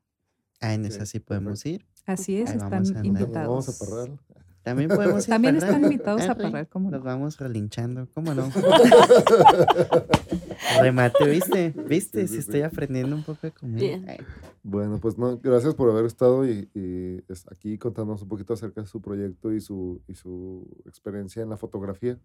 [0.60, 1.86] Ah, en esa sí podemos ir.
[2.04, 3.48] Así es, Ahí están vamos invitados.
[3.48, 4.18] Vamos a parrar.
[4.66, 5.30] También podemos ir.
[5.30, 5.68] También ¿verdad?
[5.70, 6.96] están invitados a Arre, Parral, ¿cómo no?
[6.96, 8.50] Nos vamos relinchando, ¿cómo no?
[10.80, 11.72] Remate, ¿viste?
[11.88, 12.22] ¿Viste?
[12.22, 13.78] Sí, Sí, sí, estoy aprendiendo un poco de comida.
[13.78, 14.04] Bien.
[14.08, 14.18] Ay,
[14.64, 18.80] Bueno, pues no, gracias por haber estado y, y es- aquí contándonos un poquito acerca
[18.80, 22.18] de su proyecto y su, y su experiencia en la fotografía.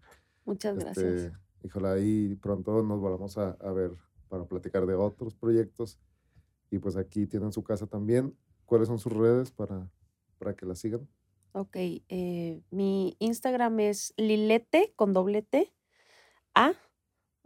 [0.43, 1.05] Muchas gracias.
[1.05, 3.91] Este, híjole, ahí pronto nos volvamos a, a ver
[4.29, 5.99] para platicar de otros proyectos.
[6.71, 8.35] Y pues aquí tienen su casa también.
[8.65, 9.87] ¿Cuáles son sus redes para,
[10.39, 11.07] para que la sigan?
[11.53, 15.73] Ok, eh, mi Instagram es lilete con doble T
[16.53, 16.73] A.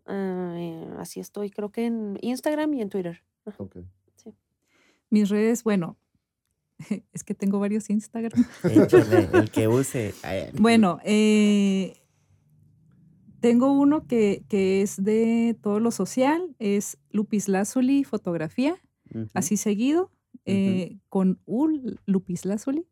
[0.06, 3.24] ah, eh, así estoy, creo que en Instagram y en Twitter.
[3.58, 3.78] Ok.
[5.10, 5.98] Mis redes, bueno,
[7.14, 8.44] es que tengo varios Instagram.
[8.64, 10.14] échale, el que use.
[10.60, 11.94] Bueno, eh,
[13.40, 18.76] tengo uno que, que es de todo lo social, es Lupis Lazuli Fotografía,
[19.34, 20.12] así seguido,
[20.46, 22.86] eh, con U, Lupis Lazuli.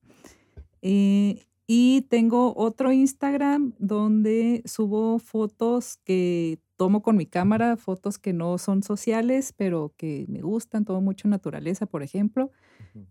[0.85, 8.33] Eh, y tengo otro Instagram donde subo fotos que tomo con mi cámara, fotos que
[8.33, 12.51] no son sociales, pero que me gustan, tomo mucho naturaleza, por ejemplo.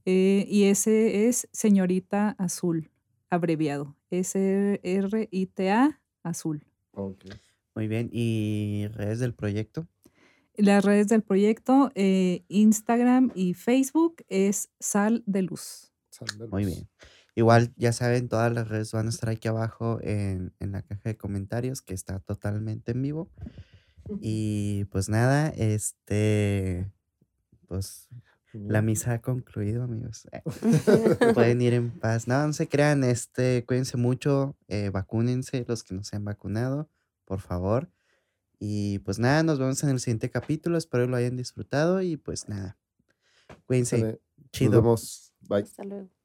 [0.04, 2.90] Eh, y ese es Señorita Azul,
[3.30, 3.96] abreviado.
[4.10, 6.64] S-R-I-T-A Azul.
[6.92, 7.24] Ok.
[7.74, 8.10] Muy bien.
[8.12, 9.86] ¿Y redes del proyecto?
[10.56, 15.90] Las redes del proyecto, eh, Instagram y Facebook es Sal de Luz.
[16.10, 16.74] Sal de Muy luz.
[16.74, 16.88] bien.
[17.34, 21.08] Igual, ya saben, todas las redes van a estar aquí abajo en, en la caja
[21.08, 23.30] de comentarios, que está totalmente en vivo.
[24.20, 26.90] Y pues nada, este,
[27.68, 28.08] pues
[28.52, 30.28] la misa ha concluido, amigos.
[30.32, 30.42] Eh,
[31.34, 32.28] Pueden ir en paz.
[32.28, 36.90] No, no se crean, este, cuídense mucho, eh, vacúnense los que no se han vacunado,
[37.24, 37.88] por favor.
[38.58, 40.76] Y pues nada, nos vemos en el siguiente capítulo.
[40.78, 42.78] Espero lo hayan disfrutado y pues nada.
[43.66, 44.02] Cuídense.
[44.02, 44.18] Nos
[44.52, 44.82] Chido.
[44.82, 45.34] vemos.
[45.48, 45.62] Bye.
[45.62, 46.21] Hasta luego.